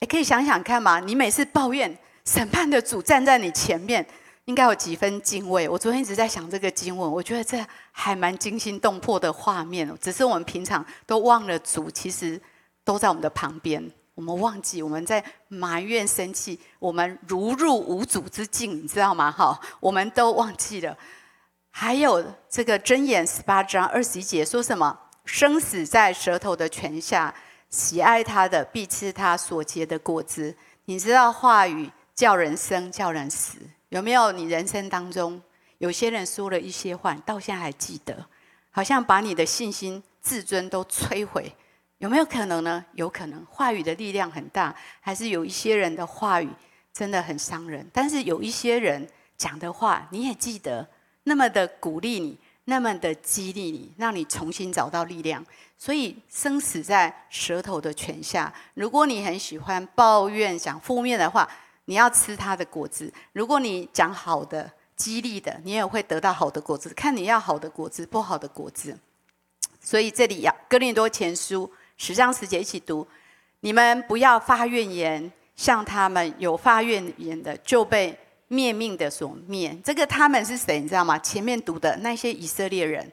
[0.01, 4.05] 诶，可以想想看嘛，你每次抱怨，审判的主站在你前面。
[4.47, 5.69] 应该有几分敬畏。
[5.69, 9.93] 我昨天一直在想这个经文，我觉得这还蛮惊心动魄的画面。
[10.01, 12.41] 只是我们平常都忘了主，其实
[12.85, 13.91] 都在我们的旁边。
[14.15, 19.31] 我们忘记我们在埋怨、生气，我们如入无主之境，你知道吗？
[19.31, 20.97] 哈，我们都忘记了。
[21.71, 24.99] 还有这个箴言十八章二十一节说什么？
[25.25, 27.35] 生死在舌头的权下，
[27.69, 30.57] 喜爱他的必吃他所结的果子。
[30.85, 33.59] 你知道话语叫人生，叫人死。
[33.97, 35.41] 有没有你人生当中
[35.79, 38.27] 有些人说了一些话，到现在还记得，
[38.71, 41.51] 好像把你的信心、自尊都摧毁？
[41.97, 42.85] 有没有可能呢？
[42.93, 46.51] 有可能，话语的力量很大，还是有一些人的话语
[46.93, 47.89] 真的很伤人。
[47.91, 50.87] 但是有一些人讲的话，你也记得，
[51.23, 55.43] 那么的鼓励你，那么的激励你，让你重新找到力量。
[55.79, 58.53] 所以生死在舌头的权下。
[58.75, 61.49] 如果你很喜欢抱怨、讲负面的话，
[61.87, 66.90] 你要吃它的果子；如果你讲好的、激励的，你也会得到好的果子。
[66.90, 68.96] 看你要好的果子，不好的果子。
[69.81, 73.09] 所以这里要哥林多前书十章十节一起读：
[73.61, 78.16] 你们不要发怨言，像他们有发怨言的，就被
[78.49, 79.77] 灭命的所灭。
[79.83, 80.81] 这个他们是谁？
[80.81, 81.18] 你知道吗？
[81.18, 83.11] 前面读的那些以色列人，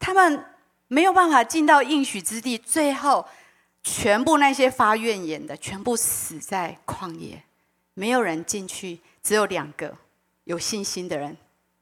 [0.00, 0.44] 他们。
[0.90, 3.26] 没有办法进到应许之地，最后
[3.82, 7.44] 全部那些发怨言的，全部死在旷野，
[7.98, 9.92] 没有人进去，只有两个
[10.44, 11.36] 有信心的人，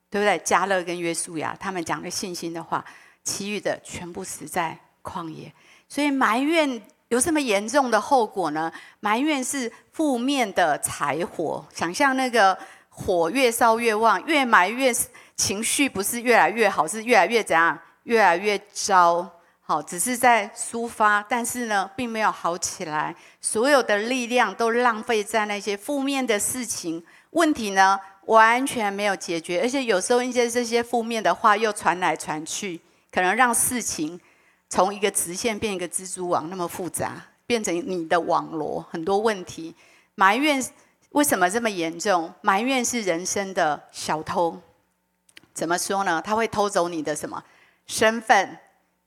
[0.09, 0.38] 对不对？
[0.38, 2.83] 加勒跟约书亚，他们讲了信心的话，
[3.22, 5.52] 其余的全部死在旷野。
[5.87, 8.72] 所以埋怨有什么严重的后果呢？
[9.00, 14.94] 埋怨是负面的柴火，想象那个火越烧越旺，越埋怨
[15.37, 17.79] 情绪不是越来越好，是越来越怎样？
[18.05, 19.29] 越来越糟，
[19.68, 23.12] 好，只是在抒发，但是呢，并没有好起来。
[23.40, 29.61] 所有的力量都浪费在那些负面的事情，问题呢，完全没有解决。
[29.61, 34.20] 而且有时候一些这些负面的话又传来传去，可能让事情
[34.68, 39.74] 从一个直线变一个蜘蛛网，那么复杂，变成你的网罗，很多问题。
[40.14, 40.64] 埋怨
[41.11, 42.33] 为什么这么严重？
[42.40, 44.61] 埋怨是人生的小偷，
[45.52, 46.22] 怎么说呢？
[46.24, 47.42] 他会偷走你的什么？
[47.88, 48.59] 身份，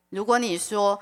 [0.10, 1.00] 如果你说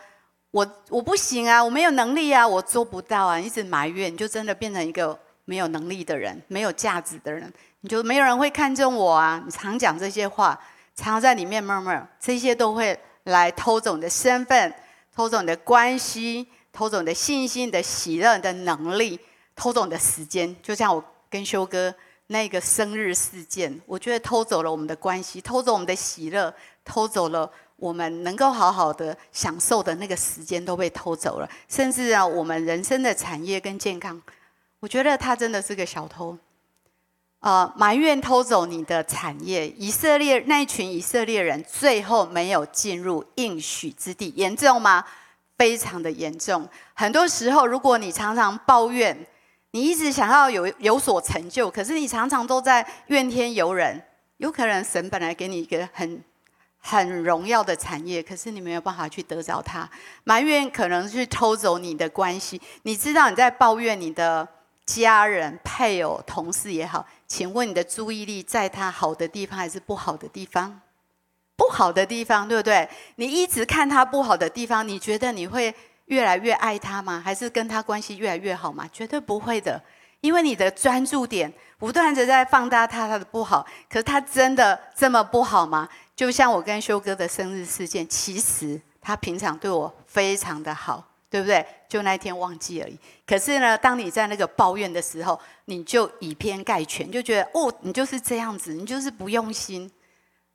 [0.51, 9.41] 我我不行啊，我没有能力啊，我做不到啊，一直埋怨，你就真的变成一个没有能力的人，没有价值的人，你就没有人会看重我啊。
[9.45, 10.59] 你常讲这些话，
[10.95, 14.73] 常在里面闷闷这些都会来偷走你的身份，
[15.13, 19.19] 偷走你的关系，偷走你的信心、你的喜乐、你的能力，
[19.55, 20.55] 偷走你的时间。
[20.63, 21.93] 就像我跟修哥
[22.27, 27.49] 那个生日事件，我觉得偷走了我们的关系，偷走我们的喜乐，偷走了。
[27.77, 34.19] 我们能够好好的享受的那个时间都被偷走了，甚至啊，我们人生的产业跟健康，
[34.79, 36.35] 我觉得他真的是个小偷。
[37.39, 45.05] 呃，埋怨偷走你的产业，以色列那群以色列人最后没有进入应许之地，严重吗？
[45.55, 46.67] 非常的严重。
[46.95, 49.15] 很多时候，如果你常常抱怨，
[49.69, 54.01] 你一直想要有有所成就，可是你常常都在怨天尤人，
[54.37, 56.19] 有可能神本来给你一个很。
[56.79, 59.89] 很荣耀的产业，可是你没有办法去得着它。
[60.23, 62.61] 埋怨可能去偷走你的关系。
[62.83, 64.47] 你知道你在抱怨你的
[64.85, 70.79] 家人、配偶、同事也好，请问你的注意力在他好的地方还是不好的地方？
[71.57, 72.87] 不好的地方，对不对？
[73.15, 75.73] 你一直看他不好的地方，你觉得你会
[76.05, 77.21] 越来越爱他吗？
[77.25, 78.87] 还是跟他关系越来越好吗？
[78.93, 79.81] 绝对不会的，
[80.21, 83.65] 因为你的专注点不断的在放大他他的不好。
[83.89, 85.89] 可是他真的这么不好吗？
[86.17, 91.63] 就像我跟修哥的生日事件，其实他平常对我非常的好，对不对？
[91.87, 92.97] 就那一天忘记而已。
[93.23, 99.91] 可是呢，当你在那个抱怨的时候，你就以偏概全，就觉得哦，你就是这样子，你就是不用心，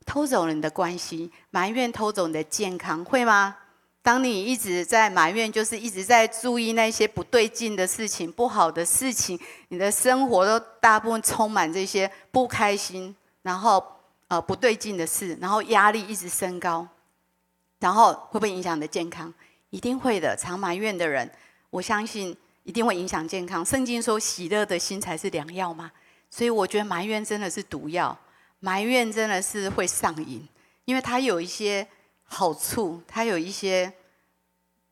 [0.05, 3.57] 偷走了你的关系，埋怨偷走你的健康，会吗？
[4.03, 13.81] 当你一直在埋怨，就是一直在注意那些不对劲的事情、不好的事情，你的生活都大部分充满这些不开心，然后。
[14.33, 16.89] 呃，不对劲的事，然后压力一直升高，
[17.79, 19.31] 然后会不会影响你的健康？
[19.69, 20.35] 一定会的。
[20.35, 21.31] 常埋怨的人，
[21.69, 23.63] 我相信一定会影响健康。
[23.63, 25.93] 圣经说，喜乐的心才是良药嘛。
[26.31, 28.19] 所以我觉得埋怨真的是毒药，
[28.61, 30.49] 埋怨真的是会上瘾，
[30.87, 31.87] 因为它有一些
[32.23, 33.93] 好处，它有一些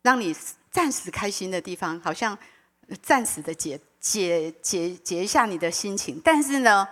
[0.02, 0.36] 让你
[0.70, 2.36] 暂时开心的地方，好像
[3.00, 6.86] 暂时的解解解解一下你的心情，但是呢，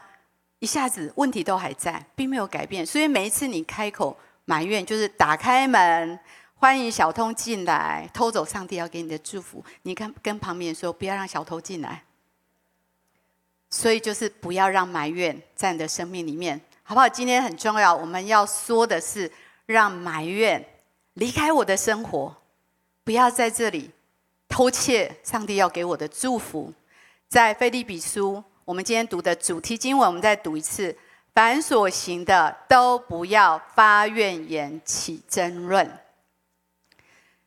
[0.61, 6.19] 一下子问题都还在，并没有改变，所以每一次你开口埋怨，就是打开门，
[6.57, 9.65] 欢迎小偷进来，偷走上帝要给你的祝福。
[9.83, 12.03] 你看，跟旁边说，不要让小偷进来。
[13.71, 17.09] 所以就是不要让埋怨在你的生命里面，好不好？
[17.09, 19.31] 今天很重要，我们要说的是，
[19.67, 20.65] 让埋怨
[21.15, 22.35] 离开我的生活，
[23.05, 23.93] 不要在这里
[24.49, 26.73] 偷窃上帝要给我的祝福。
[27.29, 28.43] 在腓利比书。
[28.69, 30.95] 我们今天读的主题经文，我们再读一次：
[31.33, 35.91] 凡所行的，都不要发怨言，起争论。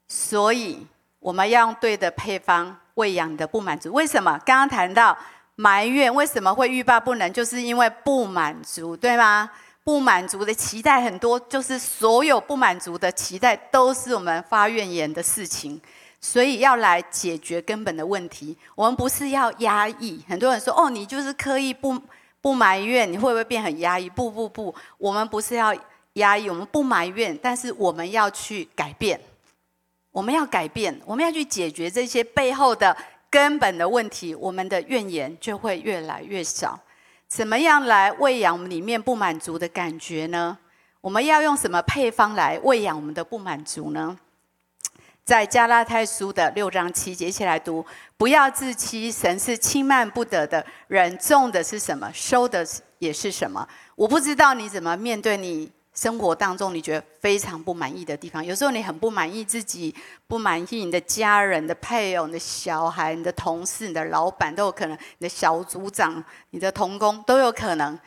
[0.07, 0.88] 所以，
[1.19, 3.93] 我们要用对的配方喂养你的不满足。
[3.93, 4.31] 为什么？
[4.43, 5.15] 刚刚谈到
[5.53, 7.31] 埋怨，为什么会欲罢不能？
[7.31, 9.51] 就是因为不满足，对吗？
[9.84, 15.79] 不满足的期待很多，就是所有不满足的期待，都是我们发怨言的事情。
[16.21, 20.23] 所以要来解决根本的问题，我们不是要压抑。
[20.29, 21.99] 很多人说：“哦，你就是刻意不
[22.39, 25.75] 不埋怨，你会不会变很压抑？”不不不，我们不是要
[26.13, 29.19] 压抑，我们不埋怨，但是我们要去改变，
[30.12, 32.95] 我们要改变，我们要去解决这些背后的
[33.29, 36.79] 根本的问题，我们的怨言就会越来越少。
[37.27, 40.57] 怎么样来喂养我们里面不满足的感觉呢？
[40.99, 44.19] 我们要用什么配方来喂养我们的不满足呢？
[45.23, 47.86] 在加拉太书的六章七节，一起来读：
[48.17, 50.65] 不要自欺，神是轻慢不得的。
[50.88, 52.67] 人种的是什么，收的
[52.99, 53.67] 也是什么。
[53.95, 58.43] 我不知道你怎么面对你生活当中你觉得非常不满意的地方。
[58.43, 59.93] 有时候你很不满意自己，
[60.27, 67.97] 不满意你的家人、的配偶、你的小孩、你的同事、你的老板都有可能，你的小组长、你的同工都有可能。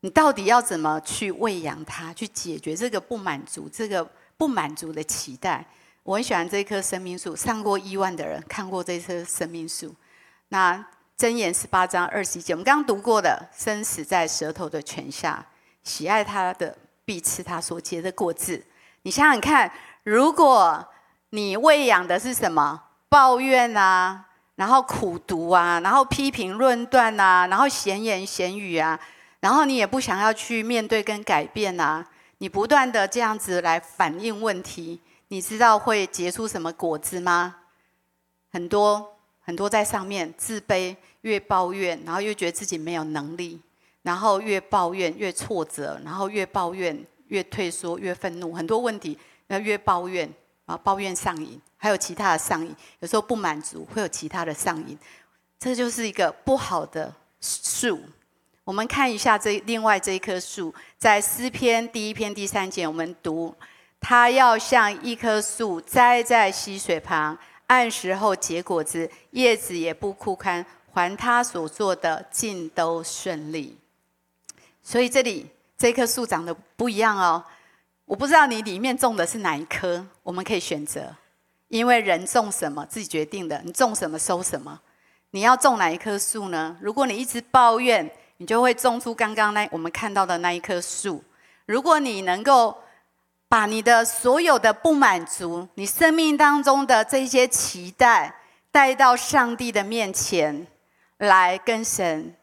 [0.00, 5.66] 你到底要怎么去喂养他，去解决这个不满足、这个不满足的期待？
[6.08, 9.94] 我很喜欢这棵生命树，上过亿万的人看过这棵生命树。
[10.48, 10.82] 那
[11.18, 15.44] 箴言十八章二十一节，我们刚刚读过的，生死在舌头的权下，
[15.84, 18.64] 喜爱他的必吃他所结的果子。
[19.02, 19.70] 你想想看，
[20.02, 20.82] 如果
[21.28, 22.84] 你喂养的是什么？
[23.10, 28.98] 抱怨啊，然后苦读啊，然后批评论断啊，然后闲言闲语啊，
[29.40, 32.02] 然后你也不想要去面对跟改变啊，
[32.38, 35.02] 你不断的这样子来反映问题。
[35.28, 37.56] 你知道会结出什么果子吗？
[38.50, 43.60] 很多很多在上面自卑，越抱怨，然后越觉得自己没有能力，
[44.02, 50.26] 然后越抱怨越挫折，然后越抱怨越退缩越愤怒，很多问题要越抱怨，
[50.64, 54.98] 啊抱怨上瘾，还有其他的上瘾，有时候不满足会有其他的上瘾，
[55.58, 58.00] 这就是一个不好的树。
[58.64, 63.54] 我们看一下这另外这一棵树，在诗篇第一篇第三节，我们读。
[64.00, 73.76] 他要像一棵树栽在溪水旁，按时候结果子，叶子也不枯干，还他所做的尽都顺利。
[74.82, 77.44] 所以这里这棵树长得不一样哦。
[78.06, 81.14] 我不知道你里面种的是哪一棵，我们可以选择，
[81.66, 84.80] 因为人种什么自己决定的，你种什么收什么。
[85.32, 86.76] 你要种哪一棵树呢？
[86.80, 91.22] 如果你一直抱怨，你就会种出刚刚那我们看到的那一棵树。
[91.66, 92.74] 如果你能够。
[93.48, 98.34] 把你的所有的不满足，你生命当中的这些期待，
[98.70, 100.66] 带到上帝的面前，
[101.16, 102.34] 来跟神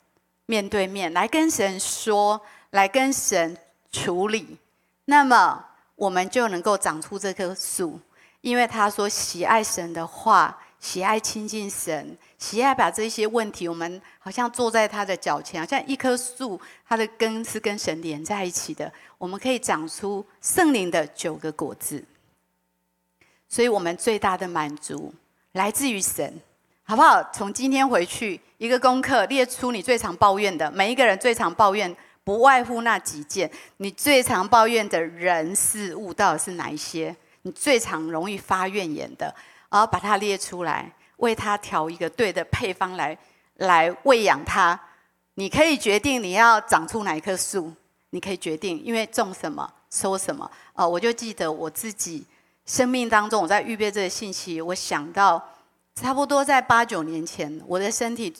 [0.45, 2.41] 面对面，来跟神说，
[2.71, 3.55] 来跟神
[3.91, 4.57] 处理，
[5.05, 5.63] 那么
[5.95, 7.99] 我们就能够长出这棵树，
[8.41, 10.57] 因为他说喜爱神的话。
[10.77, 12.15] 喜爱亲近神，
[12.45, 18.91] 喜爱把这些问题，我们好像坐在他的脚前，好像一棵树，它的根是跟神连在一起的。
[19.17, 22.05] 我们可以长出圣灵的九个果子，
[23.49, 25.12] 所以我们最大的满足
[25.53, 26.39] 来自于神，
[26.84, 27.31] 好不好？
[27.34, 33.49] 从今天回去一个功课，列出你最常抱怨的，每一个人最常抱怨，不外乎那几件。
[33.77, 37.15] 你最常抱怨的人事物到底是哪一些？
[37.41, 39.34] 你最常容易发怨言的？
[39.71, 43.17] 然后把它列出来，为它调一个对的配方来
[43.56, 44.80] 来喂养它。
[45.36, 47.73] 你可以决定你要长出哪一棵树，
[48.12, 50.49] 你可以决定，因为种什么收什么。
[50.73, 52.25] 呃，我就记得我自己
[52.65, 55.43] 生命当中，我在预备这个信息，我想到
[55.93, 58.34] 差不多在八九年前，我的身体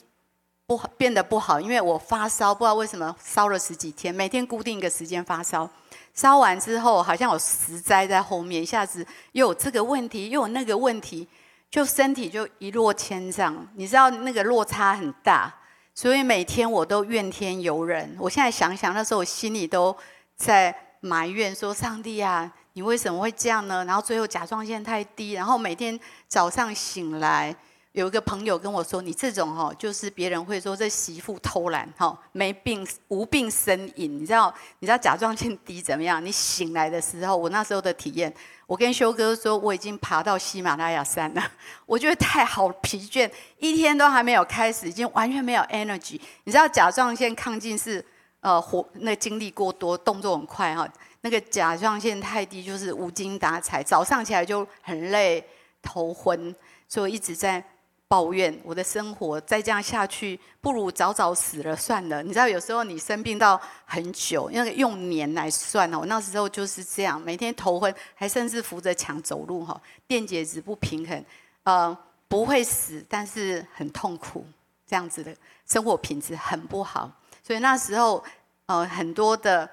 [0.66, 5.68] 不好变得不好，因为我发烧，不知道为什么烧了十几天，每天固定一个时间发烧。
[6.14, 11.28] 烧完之后，好像有十灾在后面，一下子又有这个问题，又有那个问题，
[11.70, 13.66] 就身体就一落千丈。
[13.74, 15.54] 你知道那个落差很大，
[15.94, 18.16] 所以每天我都怨天尤人。
[18.18, 19.96] 我现在想想，那时候我心里都
[20.36, 25.98] 在埋怨说：“上帝啊，你为什么会这样呢？”然后最后甲状腺太低，然后每天
[26.28, 27.54] 早上醒来。
[27.92, 34.18] 有一个朋友跟我说：“你这种哦，就是别人会说这媳妇偷懒，哈，没病无病呻吟。
[34.20, 34.54] 你知道？
[34.80, 36.22] 你知道甲状腺低怎么样？
[36.22, 38.30] 你醒来的时候，我那时候的体验，
[38.66, 41.42] 我跟修哥说，我已经爬到喜马拉雅山了。
[41.86, 46.20] 我觉得太好疲倦，一天都还没有开始，已经完全没有 energy。
[46.44, 48.04] 你知道甲状腺亢进是
[48.40, 50.88] 呃活那精力过多，动作很快哈。
[51.20, 55.44] 那个甲状腺太低就是无精打采，早上起来就很累，
[55.80, 56.54] 头昏，
[56.88, 57.64] 所以一直在。”
[58.08, 62.22] 抱怨我的生活，再这样下去，不如早早死了算了。
[62.22, 65.98] 你知道，有时候你生病到很久，那个用年来算哦。
[66.00, 71.24] 我那时候就是这样，每天头昏，还甚至扶着墙走路哈，电解质不平衡，
[71.64, 71.96] 呃，
[72.28, 74.46] 不会死，但是很痛苦，
[74.86, 75.34] 这样子的
[75.66, 77.10] 生活品质很不好。
[77.42, 78.22] 所以那时候，
[78.66, 79.68] 呃，很多的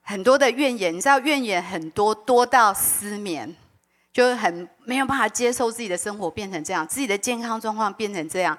[0.00, 3.54] 很多的怨言，你知道，怨言很多，多到失眠。
[4.12, 8.56] 就很没有办法接受自己的生活变成这样，自己的健康状况变成这样，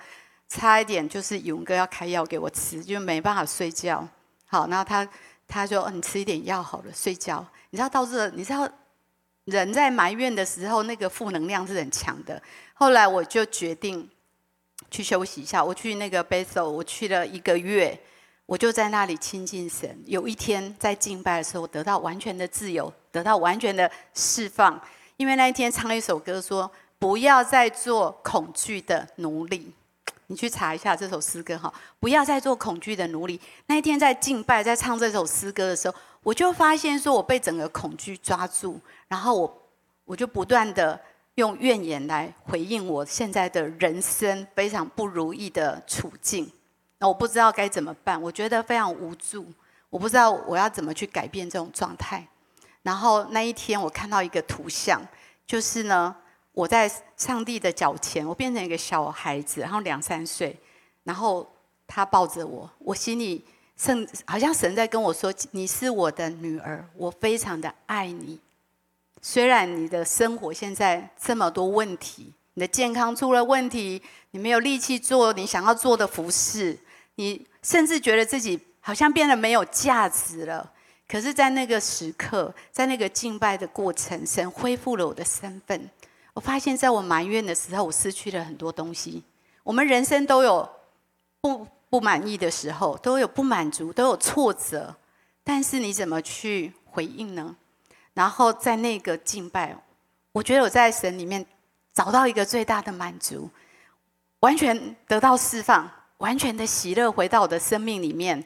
[0.47, 4.07] 差一点就是勇哥要开药给我吃，就没办法睡觉。
[4.45, 5.07] 好，然后他
[5.47, 8.69] 他说：“哦，你吃一点药好了，睡觉。”你知道到这，你知道
[9.45, 12.41] 人在埋怨的时候，那个负能量是很强的。
[12.73, 14.09] 后来我就决定
[14.89, 15.63] 去休息一下。
[15.63, 17.97] 我去那个 Basil，我去了一个月，
[18.45, 20.01] 我就在那里亲近神。
[20.05, 24.81] 有一天在敬拜的时候，得到完全的自由，得到完全的释放。
[25.21, 29.71] 因为那一天唱了一首歌，说：“不要再做恐惧的奴隶。”
[30.25, 33.39] 你去查一下这首诗歌哈，不要再做恐惧的奴隶。
[33.67, 39.61] 那一天在敬拜，在唱这首诗歌的时候，我就发现说，我被整个恐惧抓住，然后我
[40.05, 40.99] 我就不断的
[41.35, 46.51] 用怨言来回应我现在的人生非常不如意的处境。
[46.97, 49.45] 那我不知道该怎么办，我觉得非常无助，
[49.91, 52.27] 我不知道我要怎么去改变这种状态。
[52.83, 55.01] 然后那一天我看到一个图像，
[55.45, 56.15] 就是呢。
[56.53, 60.53] 我在上帝的脚前，我变成一个小孩子，然后两三岁，
[61.03, 61.49] 然后
[61.87, 63.41] 他抱着我，我心里
[63.77, 68.37] 圣好像神在跟我说：“你是我的女儿，我非常的爱你。
[69.21, 74.01] 虽然你的生活现在这么多问题，你的健康出了问题，
[74.31, 76.77] 你没有力气做你想要做的服事，
[77.15, 80.69] 你甚至觉得自己好像变得没有价值了。
[81.11, 85.89] 可是，在那个时刻，在那个敬拜的过程，神恢复了我的身份。”
[86.33, 89.21] 我发现，在我埋怨的时候，我失去了很多东西。
[89.61, 90.69] 我们人生都有
[91.41, 94.95] 不不满意的时候，都有不满足，都有挫折。
[95.43, 97.57] 但是你怎么去回应呢？
[98.13, 99.75] 然后在那个敬拜，
[100.31, 101.45] 我觉得我在神里面
[101.93, 103.49] 找到一个最大的满足，
[104.39, 108.41] 完全得到释放，完全的喜乐回到我的生命里面。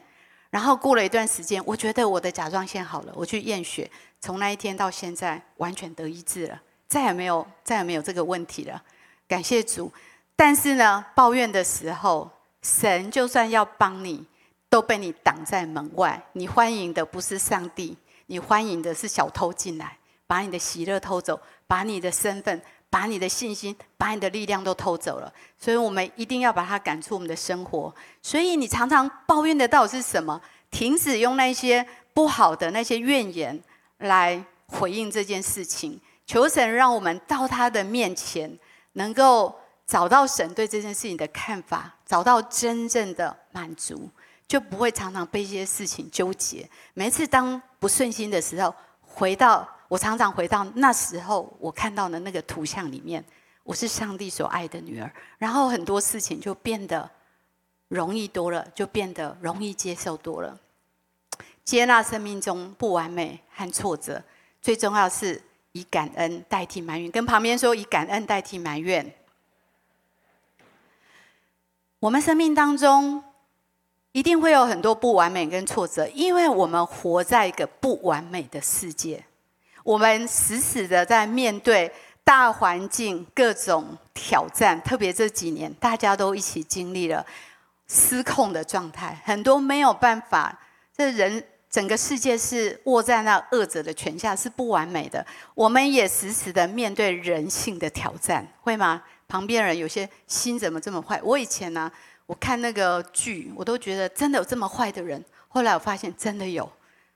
[0.56, 3.90] 然后过了一段时间，我觉得我的甲状腺好了，我去验血，
[4.22, 6.58] 从那一天到现在，完全得医治了。
[6.88, 8.82] 再也没有，再也没有这个问题了，
[9.28, 9.92] 感谢主。
[10.34, 12.30] 但是呢，抱怨的时候，
[12.62, 14.24] 神就算要帮你，
[14.70, 16.22] 都被你挡在门外。
[16.32, 17.94] 你欢迎的不是上帝，
[18.24, 22.62] 你欢迎的是小偷进来，把你的喜乐偷走，把你的身份、
[22.96, 25.30] 把你的信心、把你的力量都偷走了。
[25.58, 27.94] 所以我们一定要把它赶出我们的生活。
[28.22, 30.40] 所以你常常抱怨的到底是什么？
[30.70, 33.62] 停止用那些不好的那些怨言
[33.98, 36.00] 来回应这件事情。
[36.24, 38.58] 求神让我们到他的面前，
[38.94, 39.54] 能够
[39.86, 44.08] 找到神对这件事情的看法，找到真正的满足，
[44.48, 46.66] 就不会常常被一些事情纠结。
[46.94, 53.24] 每次当不顺心的时候，回到我常常回到那时候我看到的那个图像里面，
[53.62, 57.08] 我是上帝所爱的女儿，然后很多事情就变得
[57.88, 60.58] 容易多了，就变得容易接受多了。
[61.64, 64.22] 接纳生命中不完美和挫折，
[64.60, 65.42] 最重要是。
[65.72, 69.14] 以感恩代替埋怨，跟旁边说，以感恩代替埋怨。
[71.98, 73.22] 我们生命当中
[74.12, 79.22] 一定会有很多不完美跟挫折，因为我们活在一个不完美的世界。
[79.86, 81.88] 我们死死的在面对
[82.24, 87.24] 大环境各种挑战，特别这几年大家都一起经历了
[87.86, 90.58] 失控的状态，很多没有办法，
[90.92, 91.44] 这人。
[91.68, 95.26] 整个世界是握在那恶者的权下，是不完美的。
[95.54, 99.02] 我们也死死的面对人性的挑战，会吗？
[99.28, 101.20] 旁边人有些心怎么这么坏？
[101.22, 101.90] 我以前呢、
[102.24, 105.22] 我看那个剧，我都觉得真的有这么坏的人。
[105.48, 106.70] 后来我发现真的有，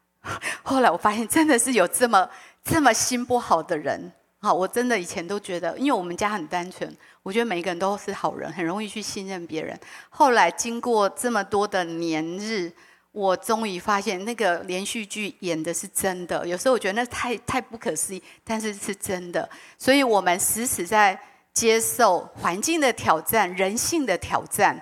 [0.62, 2.28] 后来我发现真的是有这么
[2.64, 4.12] 这么心不好的人。
[4.40, 9.78] 好，我真的以前都觉得，因为我们家很单纯，我觉得每一个人都是好人，很容易去信任别人。
[10.08, 12.72] 后来经过这么多的年日。
[13.12, 16.46] 我终于发现，那个连续剧演的是真的。
[16.46, 19.50] 有时候我觉得那太太不可思议，但是是真的。
[19.76, 21.20] 所以我们时时在
[21.52, 24.80] 接受环境的挑战、人性的挑战。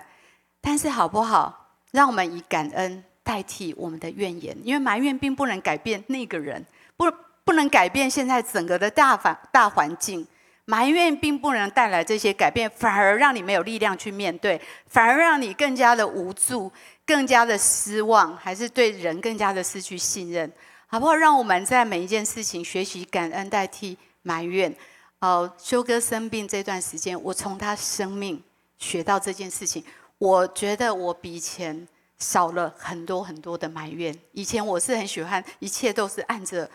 [0.61, 1.73] 但是好不好？
[1.89, 6.63] 让我们以感恩代替我们的怨言，因为埋怨并不能改变那个人，
[6.95, 7.11] 不
[7.49, 10.27] 不能改变现在整个的大环大环境。
[10.65, 16.71] 埋怨并不能带来这些改变，反而让你没有力量去面对，反而让你更加的无助。
[17.07, 20.51] 更加的失望，还是对人更加的失去信任，
[20.85, 21.15] 好不好？
[21.15, 24.71] 让我们在每一件事情学习感恩，代替埋怨。
[25.17, 28.39] 哦，修哥生病这段时间，我从他生命
[28.77, 29.83] 学到这件事情，
[30.19, 31.87] 我觉得我比以前
[32.19, 34.15] 少了很多很多的埋怨。
[34.33, 36.69] 以前我是很喜欢一切都是按着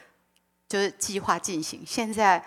[0.75, 2.45] 就是计划进行，现在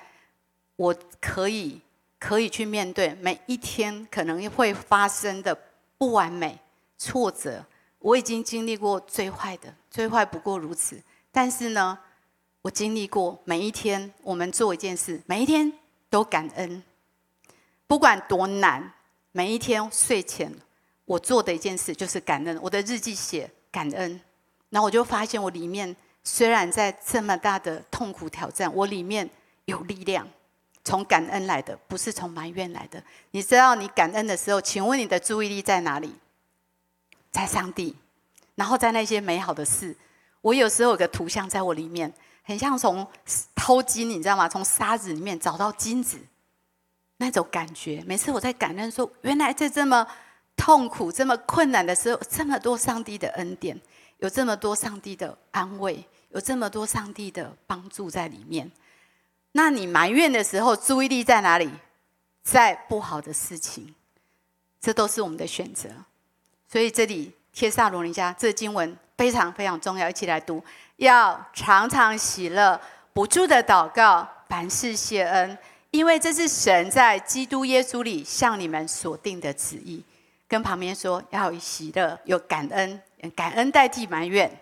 [0.76, 1.80] 我可以
[2.20, 5.58] 可以去面对每一天可能会发生的
[5.98, 6.60] 不完美、
[6.98, 7.66] 挫折。
[8.00, 11.02] 我已经经历过最坏的，最坏不过如此。
[11.32, 11.98] 但是呢，
[12.62, 15.72] 我经历过每一天，我们做一件事，每一天
[16.10, 16.84] 都感恩，
[17.88, 18.94] 不管多难，
[19.32, 20.54] 每一天睡前
[21.06, 22.60] 我做的一件事就是感恩。
[22.62, 24.20] 我的日记写感恩，
[24.70, 25.96] 然后我就发现我里面
[26.30, 29.28] 虽然在这么大的痛苦挑战，我里面
[29.64, 30.28] 有力量，
[30.84, 33.02] 从感恩来的，不是从埋怨来的。
[33.32, 36.14] 你知道你感恩的时候，请问你的注意力在哪里？
[37.32, 37.96] 在上帝，
[38.56, 39.96] 然后在那些美好的事。
[40.42, 42.14] 我有时候有个图像在我里面，
[42.44, 43.08] 很像从
[43.56, 44.50] 偷金，你知道吗？
[44.50, 46.20] 从沙子里面找到金子，
[47.16, 48.04] 那种感觉。
[48.06, 50.06] 每次我在感恩说，原来在这么
[50.58, 53.80] 痛苦、这么困难的时候，这么多上帝的恩典，
[54.18, 58.72] 有这么多上帝的安慰，有这么多上帝的帮助在里面。
[59.52, 61.70] 那你埋怨的时候，注意力在哪里？
[62.44, 63.94] 在不好的事情，
[64.80, 65.90] 这都是我们的选择。
[66.68, 68.98] 所以这里帖撒罗尼迦这经文。
[69.18, 70.64] 非常非常重要，一起来读。
[70.98, 72.80] 要常常喜乐，
[73.14, 75.58] 不住的祷告，凡事谢恩，
[75.90, 80.04] 因为这是神在基督耶稣里向你们所定的旨意。
[80.48, 83.02] 跟旁边说，要有喜乐，有感恩，
[83.36, 84.56] 感恩代替埋怨。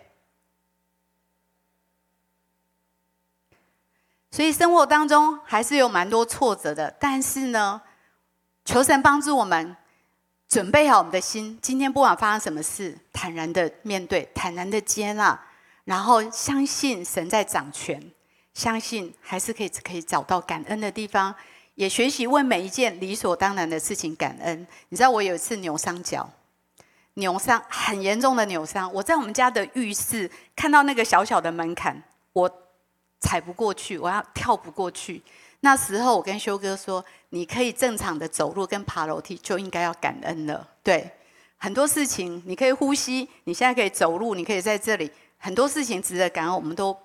[4.36, 7.80] 所以生活当中还是有蛮多挫折的，但是呢，
[8.66, 9.74] 求神帮助我们。
[10.46, 15.40] 准备好我们的心，今天不管发生什么事，坦然的面对，坦然的接纳，
[15.84, 18.12] 然后相信神在掌权，
[18.52, 21.34] 相信还是可以可以找到感恩的地方，
[21.74, 24.66] 也学习为每一件理所当然的事情感恩。
[24.90, 26.28] 你知道我有一次扭伤脚，
[27.14, 32.00] 扭伤很严重的扭伤，我在我们家的浴室看到那个小小的门槛，
[32.34, 32.48] 我
[33.20, 35.22] 踩不过去，我要跳不过去。
[35.60, 40.68] 那时候我跟修哥说：“你可以正常的走路跟爬楼梯，就应该要感恩了。
[40.82, 41.10] 对，
[41.56, 46.96] 很多事情你可以呼吸，你现在可以走路，你可以在这里，很多事情值得感恩，我们都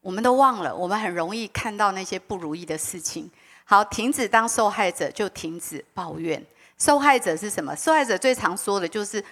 [0.00, 3.30] 我们都忘了，我们很容易看到那些不如意的事情。
[3.64, 6.44] 好，停止当受害者，就停止抱怨。
[6.76, 7.74] 受害者是什么？
[7.76, 9.24] 受害者最常说的就是：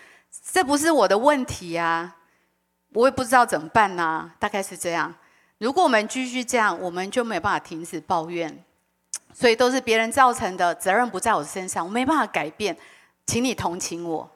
[0.52, 2.16] 这不是我的问题啊，
[2.94, 5.12] 我也不知道怎么办啊，大概是这样。”
[5.60, 8.64] 如果我们继续这样，我们就没有办法停止抱怨，
[9.34, 12.74] 所以都是别人造成的，责任不在我身上，我没办法改变，
[13.26, 14.28] 请你同情我。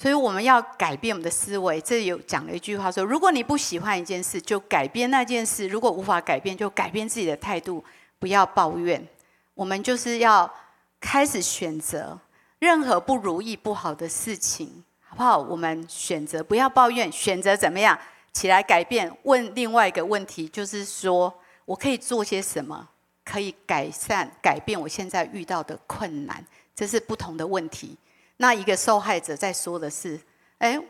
[0.00, 1.80] 所以我们要改变我们的思维。
[1.80, 7.84] 这有讲了一句话说：如果你不喜欢一件事，就改变那件事；如果无法改变，就改变自己的态度，
[8.18, 9.06] 不要抱怨。
[9.54, 10.52] 我们就是要
[11.00, 12.18] 开始选择
[12.58, 15.38] 任何不如意、不好的事情，好不好？
[15.38, 17.96] 我们选择不要抱怨，选择怎么样？
[18.32, 21.32] 起来改变，问另外一个问题，就是说
[21.66, 22.88] 我可以做些什么，
[23.24, 27.96] 可以改善、改变我现在遇到的困难，这是不同的问题。
[28.38, 30.18] 那一个受害者在说的是：
[30.58, 30.80] 哎，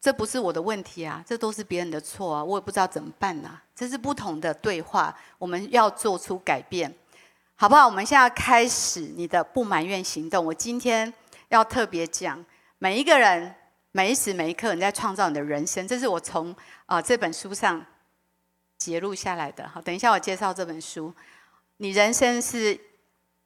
[0.00, 3.60] 这不是我的问题啊，这都是别人的错啊，我也不知道怎么办啊。
[3.74, 6.94] 这是不同的对话，我们要做出改变，
[7.56, 7.86] 好不好？
[7.86, 10.46] 我们现在开始你的不埋怨行动。
[10.46, 11.12] 我今天
[11.48, 12.44] 要特别讲，
[12.78, 13.54] 每一个人。
[13.94, 16.54] 每一时每一刻，你在创造你的人生，这是我从
[16.86, 17.84] 啊、这本书上
[18.78, 19.68] 节录下来的。
[19.68, 21.14] 好，等一下我介绍这本书。
[21.76, 22.78] 你人生是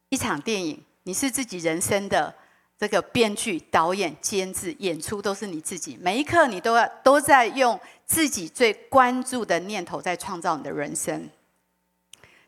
[0.09, 2.33] 一场电影，你是自己人生的
[2.79, 5.99] 这个编剧、导演、监制、演出，都是你自己。
[6.01, 11.29] 每一刻，你都要都在用自己最关注的念头在创造你的人生。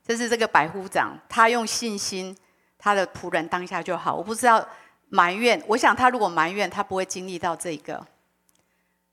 [0.07, 2.37] 这是这个百夫长，他用信心，
[2.79, 4.15] 他的仆人当下就好。
[4.15, 4.65] 我不知道。
[5.09, 8.07] 埋怨，我想他如果埋怨，他不会经历到这个。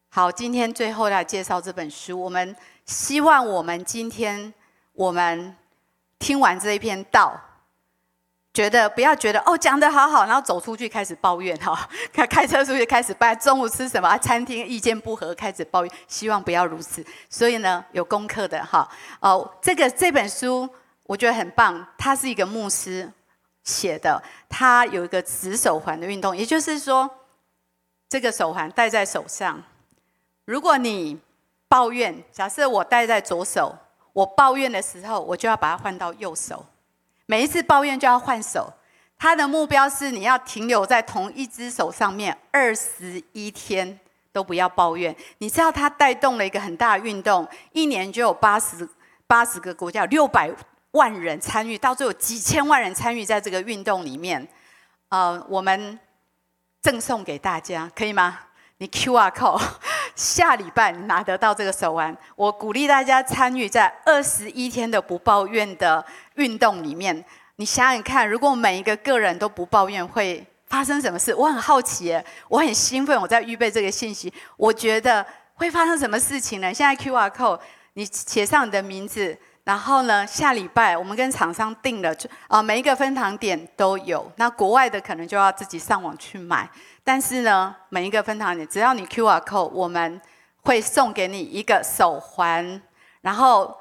[0.09, 2.19] 好，今天最后来介绍这本书。
[2.19, 4.53] 我们希望我们今天
[4.93, 5.55] 我们
[6.19, 7.37] 听完这一篇道，
[8.53, 14.17] 觉得不要觉得哦讲得好好，然后走出去开始抱怨哈，开 开车出去开始抱怨，中午吃什么？
[14.19, 17.05] 餐厅意见不合开始抱怨，希望不要如此。
[17.29, 18.89] 所以呢，有功课的哈
[19.19, 20.69] 哦，这个这本书
[21.03, 23.11] 我觉得很棒，他是一个牧师。
[23.65, 27.09] 写的，它有一个指手环的运动，也就是说，
[28.07, 29.61] 这个手环戴在手上。
[30.45, 31.19] 如果你
[31.67, 33.75] 抱怨，假设我戴在左手，
[34.13, 36.63] 我抱怨的时候，我就要把它换到右手。
[37.25, 38.71] 每一次抱怨就要换手。
[39.17, 43.99] 它的目标是你要停留在同一只手上面二十一天
[44.31, 45.15] 都不要抱怨。
[45.39, 48.87] 你知道它带动了一个很大的运动，一年就有八十
[49.25, 50.51] 八十个国家，六百。
[50.95, 54.47] 万人参与，到最后几千万人参与在这个运动里面，
[55.09, 55.99] 呃，我们
[56.81, 58.39] 赠送给大家，可以吗？
[58.77, 59.61] 你 QR code，
[60.15, 62.15] 下礼拜拿得到这个手环。
[62.37, 66.03] 我鼓励大家参与在二十一天的不抱怨的
[66.35, 67.23] 运动里面。
[67.57, 71.35] 你想想看，如果每一个个人都不抱怨，会发生什么事？
[71.35, 74.33] 我很好奇耶，我很兴奋，我在预备这个信息。
[74.55, 75.25] 我觉得
[75.55, 76.73] 会发生什么事情呢？
[76.73, 77.59] 现在 QR code，
[77.93, 79.37] 你写上你的名字。
[79.65, 84.31] 然后呢，下礼拜我们跟厂商订了，就啊每一个分堂点都有。
[84.37, 86.69] 那国外的可能就要自己上网去买。
[87.03, 90.21] 但是呢，每一个分堂点，只要你 QR code，我们
[90.61, 92.81] 会送给你一个手环，
[93.21, 93.75] 然后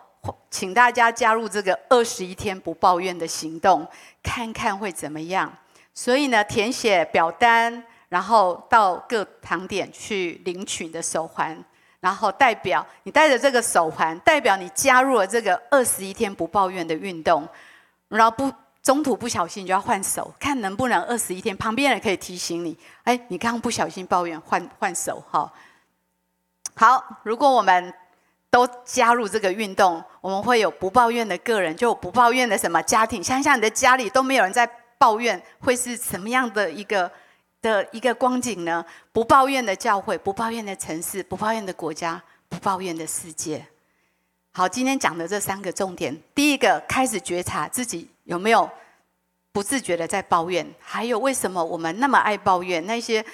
[0.51, 3.87] 请大家加入这个二十一天不抱怨的行动，
[4.23, 5.53] 看看会怎么样。
[5.93, 11.63] 所以呢，填写表单，然后到各堂点去领取你的手环，
[12.05, 17.49] 然后代表你带着这个手环，代表你加入了这个二十一天不抱怨的运动，
[18.09, 18.53] 然后不。
[18.85, 21.57] 中途不小心就要换手，看能不能二十一天。
[21.57, 25.51] 旁边人可以提醒你，哎，你刚刚不小心抱怨，换换手哈。
[26.77, 27.95] 好，如果我们
[28.51, 33.25] 都加入这个运动，我们会有不抱怨的个人，就不抱怨的什么家庭。
[33.25, 37.11] 想想你的家里都没有人在抱怨，会是什么样的一个
[37.65, 38.85] 的一个光景呢？
[39.11, 43.67] 不抱怨的教会，不抱怨的城市，不抱怨的国家，不抱怨的世界。
[44.53, 48.71] 好，今天讲的这三个重点，第一个开始觉察自己有没有
[49.51, 53.25] 不自觉的在抱怨，还有为什么我们那么爱抱怨，那些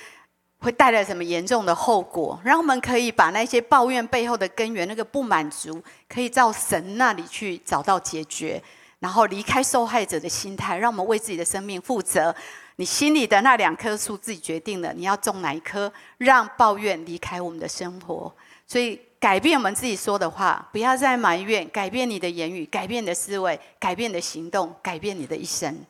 [0.60, 8.62] 会带来什么严重的后果，让我们可以把那些抱怨背后的根源，那个不满足，可以到神那里去找到解决，
[9.00, 12.32] 然后离开受害者的心态，让我们为自己的生命负责。
[12.80, 18.34] 你心里的那两棵树，自己决定了你要种哪一棵，让抱怨离开我们的生活。
[18.66, 18.98] 所以。
[19.20, 21.68] 改变我们自己说的话，不要再埋怨。
[21.68, 25.84] 改变你的言语，改变你的思维，改变你的行动，改变你的一生。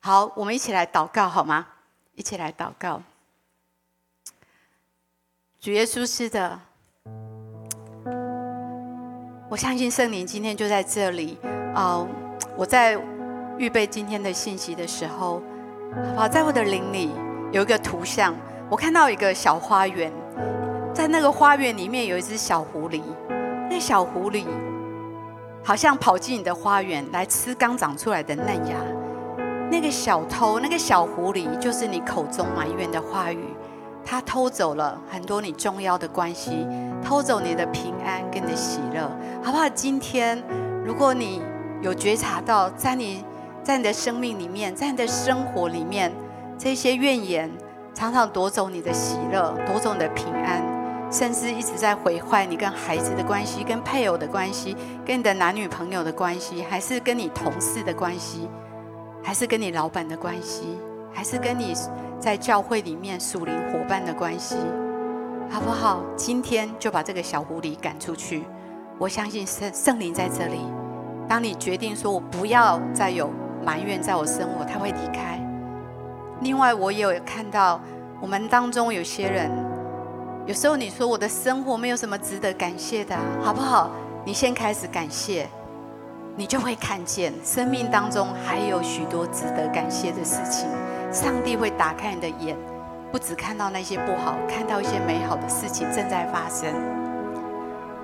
[0.00, 1.64] 好，我们一起来祷告好吗？
[2.16, 3.00] 一起来祷告。
[5.60, 6.60] 主耶稣是的，
[9.48, 11.38] 我相信圣灵今天就在这里。
[11.76, 12.08] 哦，
[12.56, 13.00] 我在
[13.58, 15.40] 预备今天的信息的时候，
[16.16, 17.10] 好，在我的灵里
[17.52, 18.34] 有一个图像，
[18.68, 20.12] 我看到一个小花园。
[20.94, 23.02] 在那个花园里面有一只小狐狸，
[23.68, 24.46] 那小狐狸
[25.62, 28.76] 好像跑进你的花园来吃刚长出来的嫩芽。
[29.70, 33.44] 那个小偷，那个小狐狸就是你口中埋怨的话语，
[34.02, 36.66] 它偷走了很多你重要的关系，
[37.04, 39.02] 偷走你的平安跟你的喜乐，
[39.42, 39.68] 好不好？
[39.68, 40.42] 今天
[40.82, 41.42] 如果你
[41.82, 43.22] 有觉察到，在你
[43.66, 46.12] 在你的生命里面，在你的生活里面，
[46.56, 47.50] 这些怨言
[47.92, 50.62] 常常夺走你的喜乐，夺走你的平安。
[51.10, 58.48] 甚至一直在毁坏你跟孩子的关系，跟配偶的关系，跟你的男女朋友的关系，还是跟你同事的关系，
[59.20, 60.78] 还是跟你老板的关系，
[61.12, 61.74] 还是跟你
[62.20, 64.54] 在教会里面属灵伙伴的关系，
[65.50, 66.04] 好不好？
[66.14, 68.44] 今天就把这个小狐狸赶出去。
[68.96, 70.60] 我相信圣圣灵在这里。
[71.28, 73.28] 当你决定说我不要再有
[73.66, 75.40] 埋怨在我生活，他会离开。
[76.40, 77.80] 另外，我也有看到
[78.20, 79.50] 我们当中有些人。
[80.46, 83.90] 有时候你说我的生活没有什么值得感谢的，好不好？
[84.24, 85.48] 你先开始感谢，
[86.36, 90.68] 你就会看见生命当中还有许多值得感谢的事情。
[91.10, 92.56] 上帝会打开你的眼，
[93.10, 96.72] 不只看到那些不好，看到一些美好的事情正在发生。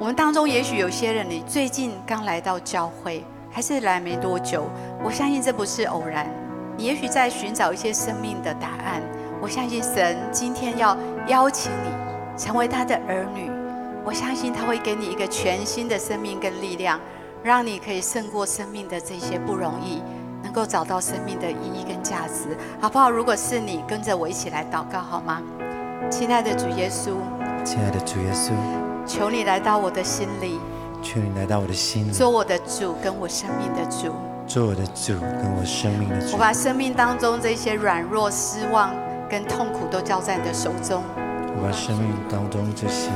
[0.01, 4.65] 我们当中也许有些人，你最近刚来到教会，还是来没多久，
[5.05, 6.27] 我相信这不是偶然。
[6.77, 9.03] 你也许在寻找一些生命的答案，
[9.41, 10.97] 我相信神今天要
[11.29, 12.03] 邀请你。
[12.35, 13.51] 成为他的儿女，
[14.03, 16.99] 我相信他会给你一个全新的生命跟力量，
[17.43, 20.03] 让你可以胜过生命的这些不容易，
[20.43, 23.11] 能够找到生命的意义跟价值，好不好？
[23.11, 25.43] 如果是你，跟着我一起来祷告好吗？
[26.11, 27.17] 亲爱的主耶稣，
[27.65, 28.53] 亲爱的主耶稣，
[29.07, 30.59] 求你来到我的心里，
[31.03, 34.15] 求你来到我的心里，做我的主跟我生命的主，
[34.47, 36.35] 做我的主跟我生命的主。
[36.35, 38.95] 我把生命当中这些软弱、失望
[39.29, 41.03] 跟痛苦都交在你的手中。
[41.55, 43.11] 我把生命当中这些，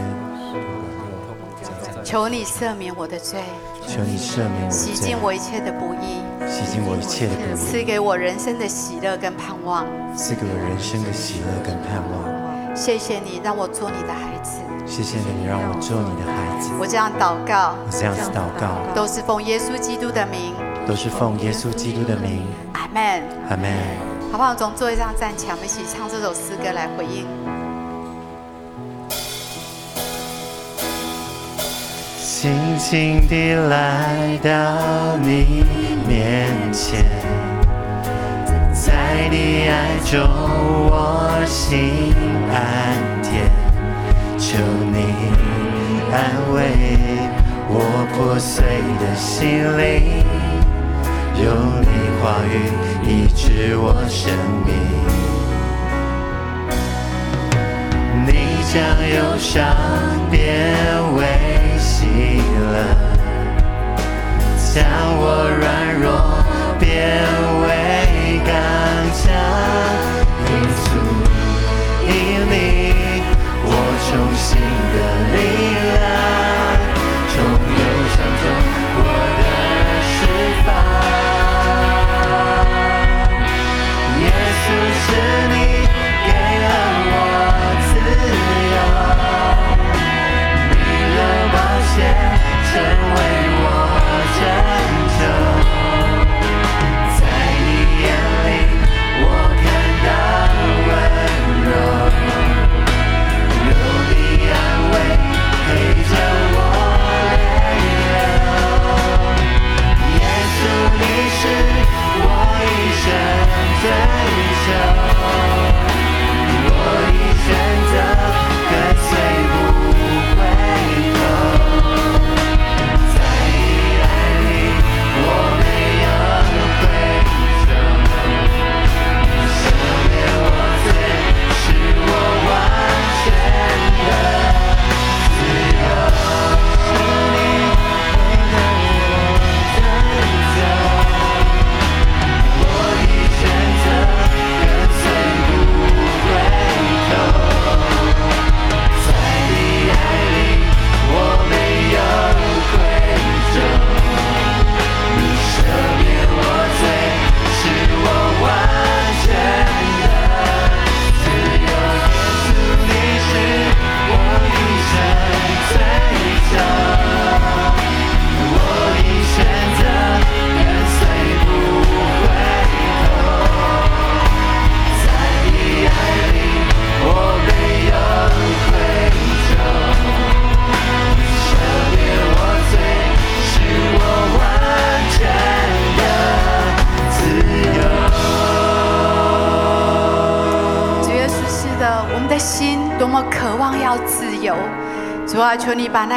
[2.05, 3.41] 求你赦免我的罪，
[3.87, 12.77] 求你赦免我的罪，洗净我一切的不义，洗净我一切的不义，赐给我人生的喜乐跟盼望，赐给我人生的喜乐跟盼望。
[12.77, 16.71] 谢谢你让我做你的孩子，谢谢你让我做你的孩子。
[16.79, 20.55] 我这样祷告，我这样子祷告，都是奉耶稣基督的名，
[20.87, 22.47] 都是奉耶稣基督的名。
[22.73, 23.73] 阿门，阿门。
[24.33, 24.55] 好不好？
[24.55, 27.27] 从座位上站起来，我们一起唱这首诗歌来回应。
[32.19, 35.65] 轻轻地来到你
[36.07, 37.05] 面前，
[38.73, 40.21] 在你爱中
[40.89, 42.15] 我心
[42.53, 42.55] 安
[43.03, 43.16] 恬，
[44.49, 44.53] 求
[44.93, 44.97] 你
[46.13, 46.15] 安
[46.55, 46.57] 慰
[47.69, 47.75] 我
[48.15, 48.63] 破碎
[49.01, 50.23] 的心灵，
[51.35, 51.45] 用
[51.83, 51.85] 你
[52.23, 52.55] 话语
[53.03, 54.31] 医治我生
[54.65, 54.71] 命，
[58.25, 58.73] 你将
[59.17, 59.67] 忧伤
[60.31, 60.39] 变
[61.17, 61.19] 为
[61.81, 62.07] 喜
[62.71, 62.73] 乐，
[64.73, 64.77] 将
[65.19, 65.67] 我软
[66.01, 66.07] 弱
[66.79, 66.87] 变
[74.07, 74.57] 因主因你，我重新
[74.93, 74.97] 的
[75.33, 75.86] 力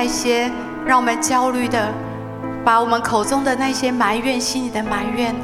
[0.02, 0.50] 那些
[0.86, 1.94] 让我们焦虑的，
[2.64, 5.36] 把我们口中的那些埋怨、心里的埋怨，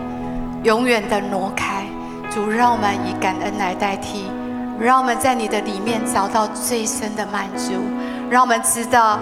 [0.64, 1.84] 永远的挪开。
[2.32, 4.32] 主，让我们以感恩来代替，
[4.80, 7.74] 让我们在你的里面找到最深的满足。
[8.30, 9.20] 让我们知道，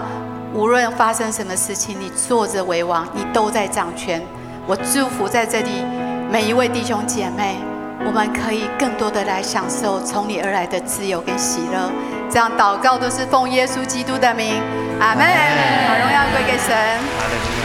[0.54, 4.22] 无论发生什么事情，你坐着为王，你都在掌权。
[4.68, 5.82] 我祝福在这里
[6.30, 7.56] 每一位弟兄姐妹，
[8.06, 11.90] 我们可以更多的来享受从你而来的自由跟喜乐。
[12.30, 14.62] 这样祷告都是奉耶稣基督的名，
[15.00, 15.24] 阿门。
[15.88, 17.63] 把荣耀归给神。